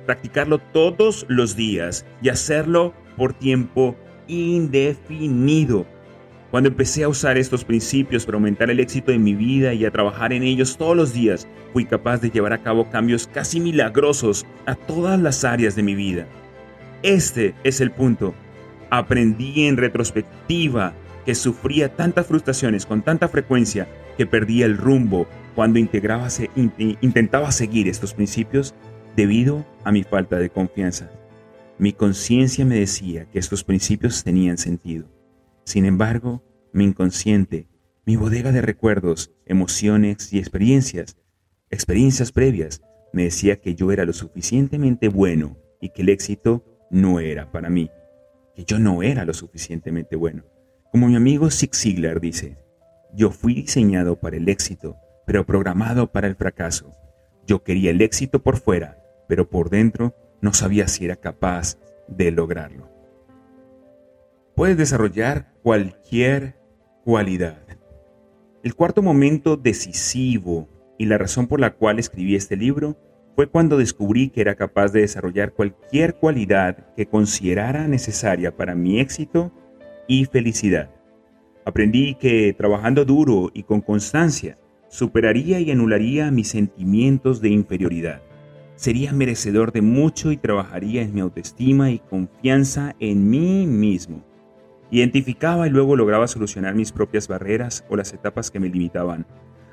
practicarlo 0.06 0.58
todos 0.58 1.26
los 1.28 1.56
días 1.56 2.06
y 2.22 2.28
hacerlo 2.28 2.94
por 3.16 3.32
tiempo 3.32 3.96
indefinido. 4.28 5.84
Cuando 6.52 6.68
empecé 6.68 7.02
a 7.02 7.08
usar 7.08 7.36
estos 7.36 7.64
principios 7.64 8.24
para 8.24 8.36
aumentar 8.36 8.70
el 8.70 8.78
éxito 8.78 9.10
de 9.10 9.18
mi 9.18 9.34
vida 9.34 9.74
y 9.74 9.84
a 9.84 9.90
trabajar 9.90 10.33
en 10.33 10.44
ellos 10.44 10.76
todos 10.76 10.96
los 10.96 11.12
días, 11.12 11.48
fui 11.72 11.85
capaz 11.85 12.18
de 12.18 12.30
llevar 12.30 12.52
a 12.52 12.62
cabo 12.62 12.88
cambios 12.88 13.26
casi 13.26 13.59
milagrosos 13.59 14.46
a 14.64 14.76
todas 14.76 15.20
las 15.20 15.44
áreas 15.44 15.74
de 15.74 15.83
mi 15.83 15.96
vida. 15.96 16.28
Este 17.02 17.54
es 17.62 17.80
el 17.80 17.92
punto. 17.92 18.34
Aprendí 18.90 19.66
en 19.66 19.76
retrospectiva 19.76 20.94
que 21.24 21.34
sufría 21.34 21.94
tantas 21.94 22.26
frustraciones 22.26 22.87
con 22.87 23.02
tanta 23.02 23.28
frecuencia 23.28 23.87
que 24.16 24.26
perdía 24.26 24.66
el 24.66 24.76
rumbo 24.76 25.28
cuando 25.54 25.78
intentaba 25.78 26.30
seguir 27.52 27.88
estos 27.88 28.14
principios 28.14 28.74
debido 29.14 29.64
a 29.84 29.92
mi 29.92 30.02
falta 30.02 30.38
de 30.38 30.50
confianza. 30.50 31.11
Mi 31.78 31.92
conciencia 31.92 32.64
me 32.64 32.80
decía 32.80 33.26
que 33.26 33.38
estos 33.38 33.62
principios 33.62 34.24
tenían 34.24 34.58
sentido. 34.58 35.06
Sin 35.64 35.84
embargo, 35.84 36.42
mi 36.72 36.84
inconsciente, 36.84 37.68
mi 38.06 38.16
bodega 38.16 38.50
de 38.50 38.62
recuerdos, 38.62 39.32
emociones 39.46 40.32
y 40.32 40.38
experiencias, 40.38 41.16
experiencias 41.70 42.32
previas, 42.32 42.82
me 43.12 43.24
decía 43.24 43.61
que 43.61 43.74
yo 43.74 43.92
era 43.92 44.04
lo 44.04 44.12
suficientemente 44.12 45.08
bueno 45.08 45.56
y 45.80 45.90
que 45.90 46.02
el 46.02 46.08
éxito 46.08 46.64
no 46.90 47.20
era 47.20 47.51
para 47.51 47.70
mí, 47.70 47.90
que 48.55 48.64
yo 48.64 48.79
no 48.79 49.03
era 49.03 49.24
lo 49.24 49.35
suficientemente 49.35 50.16
bueno. 50.16 50.44
Como 50.90 51.09
mi 51.09 51.16
amigo 51.16 51.51
Zig 51.51 51.74
Ziglar 51.74 52.20
dice, 52.20 52.57
yo 53.14 53.31
fui 53.31 53.55
diseñado 53.55 54.18
para 54.18 54.37
el 54.37 54.48
éxito, 54.48 54.96
pero 55.27 55.44
programado 55.44 56.11
para 56.11 56.27
el 56.27 56.37
fracaso. 56.37 56.94
Yo 57.46 57.62
quería 57.62 57.90
el 57.90 58.01
éxito 58.01 58.42
por 58.42 58.59
fuera, 58.59 58.98
pero 59.29 59.48
por 59.48 59.70
dentro 59.70 60.14
no 60.40 60.53
sabía 60.53 60.88
si 60.88 61.05
era 61.05 61.16
capaz 61.16 61.79
de 62.09 62.31
lograrlo. 62.31 62.90
Puedes 64.55 64.77
desarrollar 64.77 65.53
cualquier 65.62 66.57
cualidad. 67.05 67.62
El 68.62 68.74
cuarto 68.74 69.03
momento 69.03 69.57
decisivo 69.57 70.68
y 70.98 71.07
la 71.07 71.16
razón 71.16 71.46
por 71.46 71.61
la 71.61 71.74
cual 71.74 71.98
escribí 71.98 72.35
este 72.35 72.57
libro 72.57 72.98
fue 73.38 73.46
cuando 73.46 73.79
descubrí 73.79 74.31
que 74.31 74.40
era 74.40 74.57
capaz 74.57 74.90
de 74.90 75.03
desarrollar 75.03 75.53
cualquier 75.53 76.16
cualidad 76.16 76.92
que 76.96 77.07
considerara 77.07 77.87
necesaria 77.87 78.57
para 78.57 78.74
mi 78.74 78.98
éxito 78.98 79.53
y 80.09 80.24
felicidad. 80.24 80.90
Aprendí 81.64 82.16
que 82.16 82.53
trabajando 82.59 83.05
duro 83.05 83.53
y 83.55 83.62
con 83.62 83.81
constancia 83.81 84.59
superaría 84.88 85.61
y 85.61 85.70
anularía 85.70 86.33
mis 86.33 86.48
sentimientos 86.48 87.40
de 87.40 87.51
inferioridad 87.51 88.22
sería 88.74 89.12
merecedor 89.12 89.70
de 89.70 89.83
mucho 89.83 90.33
y 90.33 90.37
trabajaría 90.37 91.03
en 91.03 91.14
mi 91.14 91.20
autoestima 91.20 91.92
y 91.92 92.01
confianza 92.01 92.96
en 92.98 93.31
mí 93.31 93.68
mismo. 93.68 94.24
Identificaba 94.90 95.68
y 95.68 95.70
luego 95.70 95.94
lograba 95.94 96.27
solucionar 96.27 96.74
mis 96.74 96.90
propias 96.90 97.29
barreras 97.29 97.85
o 97.88 97.94
las 97.94 98.12
etapas 98.12 98.51
que 98.51 98.59
me 98.59 98.68
limitaban. 98.68 99.27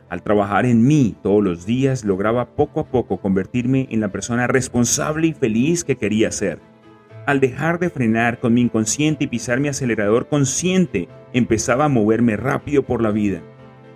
Al 0.09 0.21
trabajar 0.21 0.65
en 0.65 0.85
mí 0.85 1.15
todos 1.23 1.43
los 1.43 1.65
días 1.65 2.05
lograba 2.05 2.55
poco 2.55 2.81
a 2.81 2.85
poco 2.85 3.17
convertirme 3.17 3.87
en 3.89 4.01
la 4.01 4.09
persona 4.09 4.47
responsable 4.47 5.27
y 5.27 5.33
feliz 5.33 5.83
que 5.83 5.95
quería 5.95 6.31
ser. 6.31 6.59
Al 7.25 7.39
dejar 7.39 7.79
de 7.79 7.89
frenar 7.89 8.39
con 8.39 8.53
mi 8.53 8.61
inconsciente 8.61 9.23
y 9.23 9.27
pisar 9.27 9.59
mi 9.59 9.67
acelerador 9.67 10.27
consciente, 10.27 11.07
empezaba 11.33 11.85
a 11.85 11.89
moverme 11.89 12.37
rápido 12.37 12.83
por 12.83 13.01
la 13.01 13.09
vida. 13.09 13.41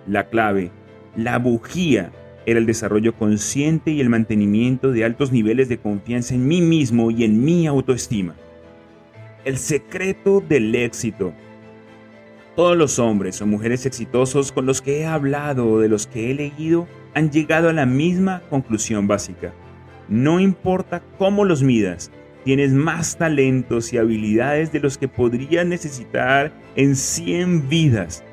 La 0.08 0.30
clave, 0.30 0.72
la 1.16 1.38
bujía 1.38 2.12
era 2.48 2.58
el 2.58 2.66
desarrollo 2.66 3.14
consciente 3.14 3.92
y 3.92 4.02
el 4.02 4.10
mantenimiento 4.10 4.92
de 4.92 5.06
altos 5.06 5.32
niveles 5.32 5.70
de 5.70 5.78
confianza 5.78 6.34
en 6.34 6.48
mí 6.48 6.62
mismo 6.62 7.12
y 7.12 7.24
en 7.24 7.44
mi 7.44 7.68
autoestima. 7.68 8.34
El 9.46 9.58
secreto 9.58 10.42
del 10.42 10.74
éxito. 10.74 11.34
Todos 12.60 12.76
los 12.76 13.00
hombres 13.00 13.42
o 13.42 13.48
mujeres 13.48 13.86
exitosos 13.86 14.52
con 14.52 14.66
los 14.66 14.82
que 14.82 15.00
he 15.00 15.06
hablado 15.06 15.66
o 15.66 15.80
de 15.80 15.88
los 15.88 16.08
que 16.08 16.30
he 16.30 16.34
leído 16.34 16.90
han 17.14 17.32
llegado 17.32 17.70
a 17.70 17.74
la 17.74 17.86
misma 17.86 18.42
conclusión 18.50 19.08
básica. 19.08 19.54
No 20.10 20.42
importa 20.42 21.02
cómo 21.18 21.46
los 21.46 21.64
midas, 21.64 22.12
tienes 22.44 22.74
más 22.74 23.18
talentos 23.18 23.94
y 23.94 23.98
habilidades 23.98 24.74
de 24.74 24.82
los 24.82 24.98
que 24.98 25.08
podrías 25.08 25.66
necesitar 25.66 26.52
en 26.76 26.98
100 26.98 27.70
vidas. 27.70 28.26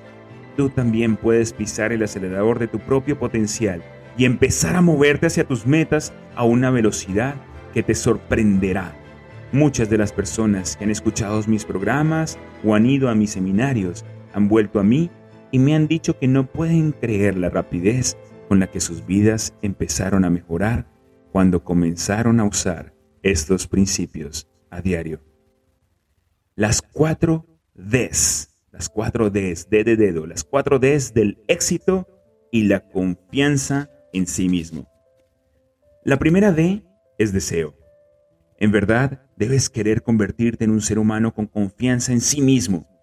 Tú 0.56 0.70
también 0.70 1.14
puedes 1.14 1.52
pisar 1.52 1.92
el 1.92 2.02
acelerador 2.02 2.58
de 2.58 2.66
tu 2.66 2.80
propio 2.80 3.16
potencial 3.16 3.80
y 4.18 4.24
empezar 4.24 4.74
a 4.74 4.80
moverte 4.80 5.26
hacia 5.26 5.46
tus 5.46 5.68
metas 5.68 6.12
a 6.34 6.42
una 6.42 6.70
velocidad 6.70 7.36
que 7.72 7.84
te 7.84 7.94
sorprenderá. 7.94 8.92
Muchas 9.52 9.88
de 9.88 9.98
las 9.98 10.10
personas 10.10 10.76
que 10.76 10.82
han 10.82 10.90
escuchado 10.90 11.40
mis 11.46 11.64
programas 11.64 12.36
o 12.64 12.74
han 12.74 12.86
ido 12.86 13.08
a 13.08 13.14
mis 13.14 13.30
seminarios 13.30 14.04
han 14.37 14.49
vuelto 14.49 14.79
a 14.79 14.85
mí 14.85 15.11
y 15.51 15.59
me 15.59 15.75
han 15.75 15.88
dicho 15.88 16.18
que 16.18 16.29
no 16.29 16.53
pueden 16.53 16.92
creer 16.92 17.38
la 17.38 17.49
rapidez 17.49 18.18
con 18.49 18.61
la 18.61 18.70
que 18.70 18.81
sus 18.81 19.07
vidas 19.07 19.55
empezaron 19.62 20.27
a 20.27 20.31
mejorar 20.31 20.87
cuando 21.33 21.64
comenzaron 21.64 22.38
a 22.38 22.44
usar 22.44 22.92
estos 23.22 23.66
principios 23.66 24.46
a 24.68 24.83
diario. 24.83 25.22
Las 26.55 26.83
cuatro 26.83 27.46
Ds, 27.75 28.51
las 28.72 28.90
cuatro 28.90 29.31
Ds, 29.31 29.70
D 29.70 29.85
de 29.85 29.96
dedo, 29.96 30.27
las 30.27 30.44
cuatro 30.44 30.79
Ds 30.79 31.14
del 31.14 31.42
éxito 31.49 32.07
y 32.53 32.64
la 32.64 32.81
confianza 32.90 33.90
en 34.12 34.27
sí 34.27 34.51
mismo. 34.51 34.87
La 36.05 36.18
primera 36.18 36.53
D 36.53 36.85
es 37.18 37.33
deseo. 37.33 37.75
En 38.59 38.70
verdad, 38.70 39.22
debes 39.37 39.70
querer 39.70 40.03
convertirte 40.03 40.64
en 40.64 40.72
un 40.72 40.83
ser 40.83 40.99
humano 40.99 41.33
con 41.33 41.46
confianza 41.46 42.12
en 42.12 42.20
sí 42.20 42.42
mismo. 42.42 42.95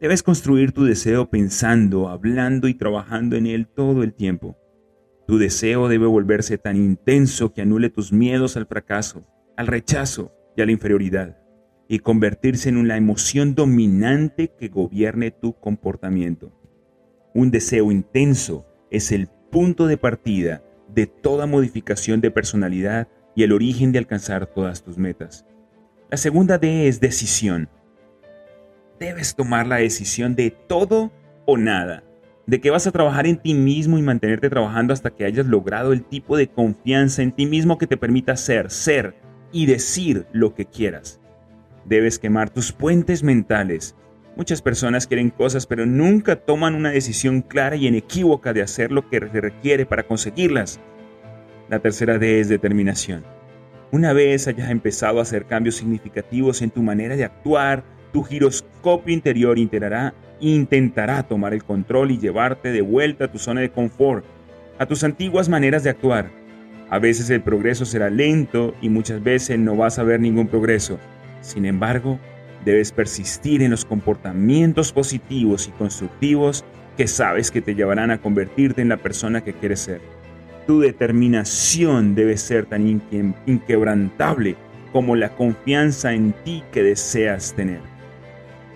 Debes 0.00 0.22
construir 0.22 0.70
tu 0.70 0.84
deseo 0.84 1.28
pensando, 1.28 2.08
hablando 2.08 2.68
y 2.68 2.74
trabajando 2.74 3.34
en 3.34 3.46
él 3.46 3.66
todo 3.66 4.04
el 4.04 4.14
tiempo. 4.14 4.56
Tu 5.26 5.38
deseo 5.38 5.88
debe 5.88 6.06
volverse 6.06 6.56
tan 6.56 6.76
intenso 6.76 7.52
que 7.52 7.62
anule 7.62 7.90
tus 7.90 8.12
miedos 8.12 8.56
al 8.56 8.66
fracaso, 8.66 9.26
al 9.56 9.66
rechazo 9.66 10.32
y 10.56 10.62
a 10.62 10.66
la 10.66 10.72
inferioridad, 10.72 11.36
y 11.88 11.98
convertirse 11.98 12.68
en 12.68 12.76
una 12.76 12.96
emoción 12.96 13.56
dominante 13.56 14.52
que 14.56 14.68
gobierne 14.68 15.32
tu 15.32 15.58
comportamiento. 15.58 16.52
Un 17.34 17.50
deseo 17.50 17.90
intenso 17.90 18.66
es 18.92 19.10
el 19.10 19.28
punto 19.50 19.88
de 19.88 19.96
partida 19.96 20.62
de 20.94 21.08
toda 21.08 21.46
modificación 21.46 22.20
de 22.20 22.30
personalidad 22.30 23.08
y 23.34 23.42
el 23.42 23.52
origen 23.52 23.90
de 23.90 23.98
alcanzar 23.98 24.46
todas 24.46 24.84
tus 24.84 24.96
metas. 24.96 25.44
La 26.08 26.16
segunda 26.18 26.56
D 26.56 26.86
es 26.86 27.00
decisión. 27.00 27.68
Debes 28.98 29.34
tomar 29.34 29.66
la 29.66 29.76
decisión 29.76 30.34
de 30.34 30.50
todo 30.50 31.12
o 31.46 31.56
nada, 31.56 32.04
de 32.46 32.60
que 32.60 32.70
vas 32.70 32.86
a 32.86 32.92
trabajar 32.92 33.26
en 33.26 33.36
ti 33.36 33.54
mismo 33.54 33.98
y 33.98 34.02
mantenerte 34.02 34.50
trabajando 34.50 34.92
hasta 34.92 35.10
que 35.10 35.24
hayas 35.24 35.46
logrado 35.46 35.92
el 35.92 36.04
tipo 36.04 36.36
de 36.36 36.48
confianza 36.48 37.22
en 37.22 37.32
ti 37.32 37.46
mismo 37.46 37.78
que 37.78 37.86
te 37.86 37.96
permita 37.96 38.36
ser, 38.36 38.70
ser 38.70 39.14
y 39.52 39.66
decir 39.66 40.26
lo 40.32 40.54
que 40.54 40.66
quieras. 40.66 41.20
Debes 41.84 42.18
quemar 42.18 42.50
tus 42.50 42.72
puentes 42.72 43.22
mentales 43.22 43.94
Muchas 44.38 44.62
personas 44.62 45.08
quieren 45.08 45.30
cosas 45.30 45.66
pero 45.66 45.84
nunca 45.84 46.36
toman 46.36 46.76
una 46.76 46.92
decisión 46.92 47.42
clara 47.42 47.74
y 47.74 47.88
inequívoca 47.88 48.52
de 48.52 48.62
hacer 48.62 48.92
lo 48.92 49.10
que 49.10 49.18
se 49.18 49.40
requiere 49.40 49.84
para 49.84 50.04
conseguirlas. 50.04 50.78
La 51.68 51.80
tercera 51.80 52.18
D 52.18 52.38
es 52.38 52.48
determinación. 52.48 53.24
Una 53.90 54.12
vez 54.12 54.46
hayas 54.46 54.70
empezado 54.70 55.18
a 55.18 55.22
hacer 55.22 55.46
cambios 55.46 55.74
significativos 55.74 56.62
en 56.62 56.70
tu 56.70 56.84
manera 56.84 57.16
de 57.16 57.24
actuar, 57.24 57.82
tu 58.12 58.22
giroscopio 58.22 59.14
interior 59.14 59.58
intentará, 59.58 61.22
tomar 61.22 61.54
el 61.54 61.64
control 61.64 62.10
y 62.10 62.18
llevarte 62.18 62.72
de 62.72 62.80
vuelta 62.80 63.24
a 63.24 63.32
tu 63.32 63.38
zona 63.38 63.60
de 63.60 63.70
confort, 63.70 64.24
a 64.78 64.86
tus 64.86 65.04
antiguas 65.04 65.48
maneras 65.48 65.84
de 65.84 65.90
actuar. 65.90 66.30
A 66.90 66.98
veces 66.98 67.28
el 67.30 67.42
progreso 67.42 67.84
será 67.84 68.08
lento 68.08 68.74
y 68.80 68.88
muchas 68.88 69.22
veces 69.22 69.58
no 69.58 69.76
vas 69.76 69.98
a 69.98 70.04
ver 70.04 70.20
ningún 70.20 70.46
progreso. 70.46 70.98
Sin 71.40 71.66
embargo, 71.66 72.18
Debes 72.64 72.92
persistir 72.92 73.62
en 73.62 73.70
los 73.70 73.84
comportamientos 73.84 74.92
positivos 74.92 75.68
y 75.68 75.70
constructivos 75.72 76.64
que 76.96 77.06
sabes 77.06 77.50
que 77.50 77.62
te 77.62 77.74
llevarán 77.74 78.10
a 78.10 78.18
convertirte 78.18 78.82
en 78.82 78.88
la 78.88 78.96
persona 78.96 79.42
que 79.42 79.52
quieres 79.52 79.80
ser. 79.80 80.00
Tu 80.66 80.80
determinación 80.80 82.14
debe 82.14 82.36
ser 82.36 82.66
tan 82.66 83.00
inquebrantable 83.46 84.56
como 84.92 85.16
la 85.16 85.30
confianza 85.30 86.12
en 86.12 86.32
ti 86.44 86.62
que 86.72 86.82
deseas 86.82 87.54
tener. 87.54 87.80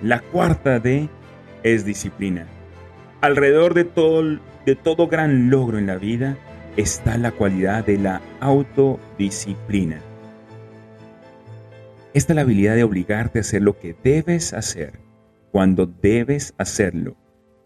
La 0.03 0.19
cuarta 0.19 0.81
D 0.81 1.09
es 1.62 1.85
disciplina. 1.85 2.49
Alrededor 3.21 3.73
de 3.73 3.85
todo, 3.85 4.41
de 4.67 4.75
todo 4.75 5.07
gran 5.07 5.49
logro 5.49 5.79
en 5.79 5.87
la 5.87 5.97
vida 5.97 6.37
está 6.77 7.17
la 7.19 7.31
cualidad 7.31 7.87
de 7.87 7.99
la 7.99 8.21
autodisciplina. 8.41 10.01
Esta 12.15 12.33
es 12.33 12.35
la 12.35 12.43
habilidad 12.43 12.75
de 12.75 12.83
obligarte 12.83 13.38
a 13.38 13.43
hacer 13.43 13.62
lo 13.62 13.79
que 13.79 13.95
debes 14.03 14.55
hacer 14.55 14.99
cuando 15.53 15.87
debes 15.87 16.53
hacerlo, 16.59 17.17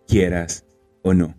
quieras 0.07 0.67
o 1.03 1.15
no. 1.15 1.35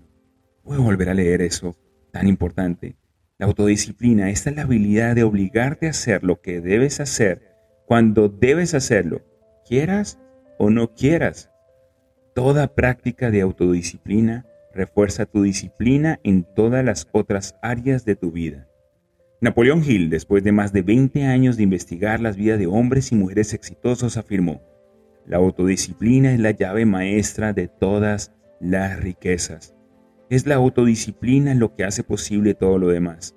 Voy 0.64 0.78
a 0.78 0.82
volver 0.82 1.10
a 1.10 1.14
leer 1.14 1.44
eso 1.44 1.78
tan 2.12 2.28
importante. 2.28 2.96
La 3.38 3.46
autodisciplina, 3.46 4.32
esta 4.32 4.50
es 4.50 4.56
la 4.56 4.64
habilidad 4.64 5.14
de 5.14 5.24
obligarte 5.24 5.86
a 5.86 5.92
hacer 5.92 6.24
lo 6.24 6.42
que 6.42 6.60
debes 6.60 7.00
hacer 7.00 7.56
cuando 7.86 8.30
debes 8.30 8.74
hacerlo, 8.74 9.22
quieras 9.68 10.20
o 10.58 10.70
no 10.70 10.94
quieras. 10.94 11.50
Toda 12.34 12.74
práctica 12.76 13.32
de 13.32 13.42
autodisciplina 13.42 14.46
refuerza 14.74 15.26
tu 15.26 15.44
disciplina 15.44 16.20
en 16.24 16.44
todas 16.44 16.86
las 16.86 17.08
otras 17.12 17.56
áreas 17.62 18.06
de 18.06 18.16
tu 18.16 18.32
vida. 18.32 18.68
Napoleón 19.40 19.84
Hill, 19.86 20.10
después 20.10 20.44
de 20.44 20.52
más 20.52 20.74
de 20.74 20.82
20 20.82 21.24
años 21.26 21.58
de 21.58 21.64
investigar 21.64 22.20
las 22.20 22.38
vidas 22.38 22.60
de 22.60 22.68
hombres 22.68 23.12
y 23.12 23.16
mujeres 23.16 23.54
exitosos, 23.54 24.18
afirmó, 24.18 24.62
la 25.28 25.38
autodisciplina 25.38 26.34
es 26.34 26.40
la 26.40 26.52
llave 26.52 26.86
maestra 26.86 27.54
de 27.54 27.68
todas 27.68 28.34
las 28.60 29.00
riquezas. 29.00 29.76
Es 30.30 30.46
la 30.46 30.56
autodisciplina 30.56 31.54
lo 31.54 31.76
que 31.76 31.84
hace 31.84 32.04
posible 32.04 32.54
todo 32.54 32.78
lo 32.78 32.88
demás. 32.88 33.36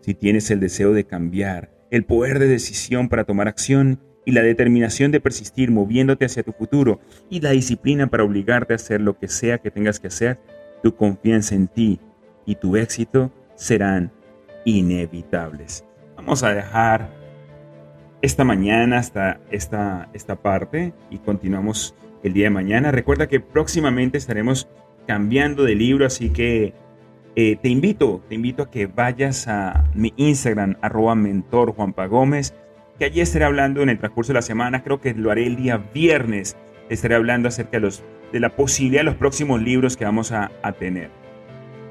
Si 0.00 0.14
tienes 0.14 0.50
el 0.50 0.60
deseo 0.60 0.92
de 0.92 1.04
cambiar, 1.04 1.70
el 1.90 2.04
poder 2.04 2.38
de 2.38 2.48
decisión 2.48 3.08
para 3.08 3.24
tomar 3.24 3.48
acción 3.48 4.00
y 4.24 4.32
la 4.32 4.42
determinación 4.42 5.10
de 5.10 5.20
persistir 5.20 5.70
moviéndote 5.70 6.24
hacia 6.24 6.42
tu 6.42 6.52
futuro 6.52 7.00
y 7.28 7.40
la 7.40 7.50
disciplina 7.50 8.06
para 8.06 8.24
obligarte 8.24 8.72
a 8.72 8.76
hacer 8.76 9.00
lo 9.00 9.18
que 9.18 9.28
sea 9.28 9.58
que 9.58 9.70
tengas 9.70 9.98
que 9.98 10.08
hacer, 10.08 10.38
tu 10.82 10.94
confianza 10.94 11.54
en 11.54 11.68
ti 11.68 12.00
y 12.46 12.56
tu 12.56 12.76
éxito 12.76 13.32
serán 13.54 14.12
inevitables. 14.64 15.84
Vamos 16.16 16.42
a 16.42 16.54
dejar 16.54 17.10
esta 18.20 18.44
mañana 18.44 18.98
hasta 18.98 19.40
esta, 19.50 20.08
esta 20.12 20.36
parte 20.36 20.92
y 21.10 21.18
continuamos 21.18 21.94
el 22.22 22.32
día 22.32 22.44
de 22.44 22.50
mañana. 22.50 22.92
Recuerda 22.92 23.26
que 23.26 23.40
próximamente 23.40 24.18
estaremos 24.18 24.68
cambiando 25.06 25.64
de 25.64 25.74
libro, 25.74 26.06
así 26.06 26.30
que 26.30 26.74
eh, 27.34 27.56
te 27.56 27.68
invito, 27.68 28.22
te 28.28 28.34
invito 28.34 28.62
a 28.62 28.70
que 28.70 28.86
vayas 28.86 29.48
a 29.48 29.84
mi 29.94 30.12
Instagram, 30.16 30.76
arroba 30.80 31.14
mentor 31.14 31.74
Juanpa 31.74 32.06
Gómez, 32.06 32.54
que 32.98 33.04
allí 33.06 33.20
estaré 33.20 33.44
hablando 33.44 33.82
en 33.82 33.88
el 33.88 33.98
transcurso 33.98 34.32
de 34.32 34.38
la 34.38 34.42
semana, 34.42 34.82
creo 34.82 35.00
que 35.00 35.14
lo 35.14 35.30
haré 35.30 35.46
el 35.46 35.56
día 35.56 35.78
viernes, 35.92 36.56
estaré 36.88 37.14
hablando 37.14 37.48
acerca 37.48 37.72
de, 37.72 37.80
los, 37.80 38.02
la 38.32 38.50
posibilidad 38.50 39.00
de 39.00 39.04
los 39.04 39.16
próximos 39.16 39.60
libros 39.62 39.96
que 39.96 40.04
vamos 40.04 40.32
a, 40.32 40.50
a 40.62 40.72
tener. 40.72 41.10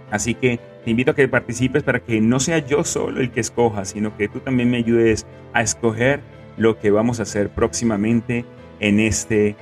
Así 0.10 0.36
que 0.36 0.60
te 0.84 0.92
invito 0.92 1.12
a 1.12 1.16
que 1.16 1.28
participes 1.28 1.84
para 1.84 2.00
que 2.00 2.20
no 2.22 2.40
sea 2.40 2.60
yo 2.60 2.84
solo 2.84 3.22
el 3.22 3.32
que 3.32 3.40
escoja, 3.40 3.86
sino 3.86 4.16
que 4.18 4.28
tú 4.28 4.40
también 4.40 4.70
me 4.70 4.78
ayudes 4.78 5.26
a 5.54 5.62
escoger 5.62 6.22
lo 6.58 6.80
que 6.80 6.92
vamos 6.92 7.20
a 7.20 7.24
hacer 7.24 7.50
próximamente 7.50 8.46
en 8.80 9.00
este 9.00 9.56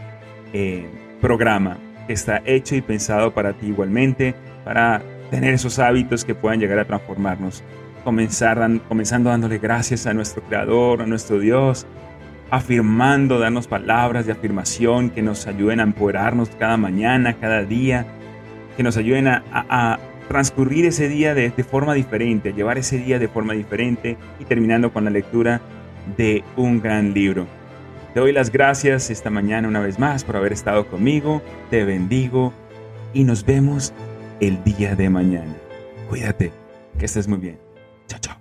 eh, 0.54 0.88
programa 1.22 1.78
que 2.08 2.14
está 2.14 2.42
hecho 2.46 2.76
y 2.76 2.82
pensado 2.82 3.34
para 3.34 3.54
ti 3.54 3.68
igualmente, 3.68 4.34
para 4.66 5.02
tener 5.30 5.54
esos 5.54 5.78
hábitos 5.78 6.26
que 6.26 6.34
puedan 6.34 6.60
llegar 6.60 6.80
a 6.80 6.86
transformarnos. 6.86 7.64
Comenzar, 8.04 8.60
comenzando 8.88 9.30
dándole 9.30 9.58
gracias 9.58 10.08
a 10.08 10.14
nuestro 10.14 10.42
Creador, 10.44 11.02
a 11.02 11.06
nuestro 11.06 11.40
Dios, 11.40 11.86
afirmando, 12.50 13.40
darnos 13.40 13.68
palabras 13.68 14.26
de 14.26 14.32
afirmación 14.32 15.10
que 15.10 15.22
nos 15.22 15.48
ayuden 15.48 15.80
a 15.80 15.84
empoderarnos 15.84 16.50
cada 16.58 16.78
mañana, 16.78 17.34
cada 17.34 17.64
día, 17.64 18.06
que 18.78 18.84
nos 18.84 18.98
ayuden 18.98 19.28
a 19.28 20.00
transcurrir 20.30 20.86
ese 20.86 21.10
día 21.10 21.34
de, 21.34 21.52
forma 21.64 21.96
diferente, 21.96 22.54
llevar 22.54 22.78
ese 22.78 23.00
día 23.00 23.20
de 23.20 23.28
forma 23.28 23.54
diferente 23.54 24.16
y 24.40 24.46
terminando 24.46 24.94
con 24.94 25.04
la 25.04 25.10
lectura 25.10 25.60
de 26.16 26.44
un 26.56 26.80
gran 26.80 27.14
libro. 27.14 27.48
Te 28.14 28.20
doy 28.20 28.32
las 28.32 28.52
gracias 28.52 29.10
esta 29.10 29.32
mañana 29.32 29.68
una 29.68 29.82
vez 29.82 30.00
más 30.00 30.24
por 30.24 30.38
haber 30.38 30.54
estado 30.54 30.88
conmigo, 30.88 31.42
te 31.72 31.84
bendigo 31.84 32.54
y 33.12 33.24
nos 33.24 33.44
vemos 33.44 33.92
el 34.40 34.64
día 34.64 34.96
de 34.96 35.10
mañana. 35.10 35.56
Cuídate, 36.10 36.52
que 36.98 37.06
estés 37.06 37.28
muy 37.28 37.40
bien. 37.40 37.69
Chao, 38.10 38.20
chao. 38.20 38.39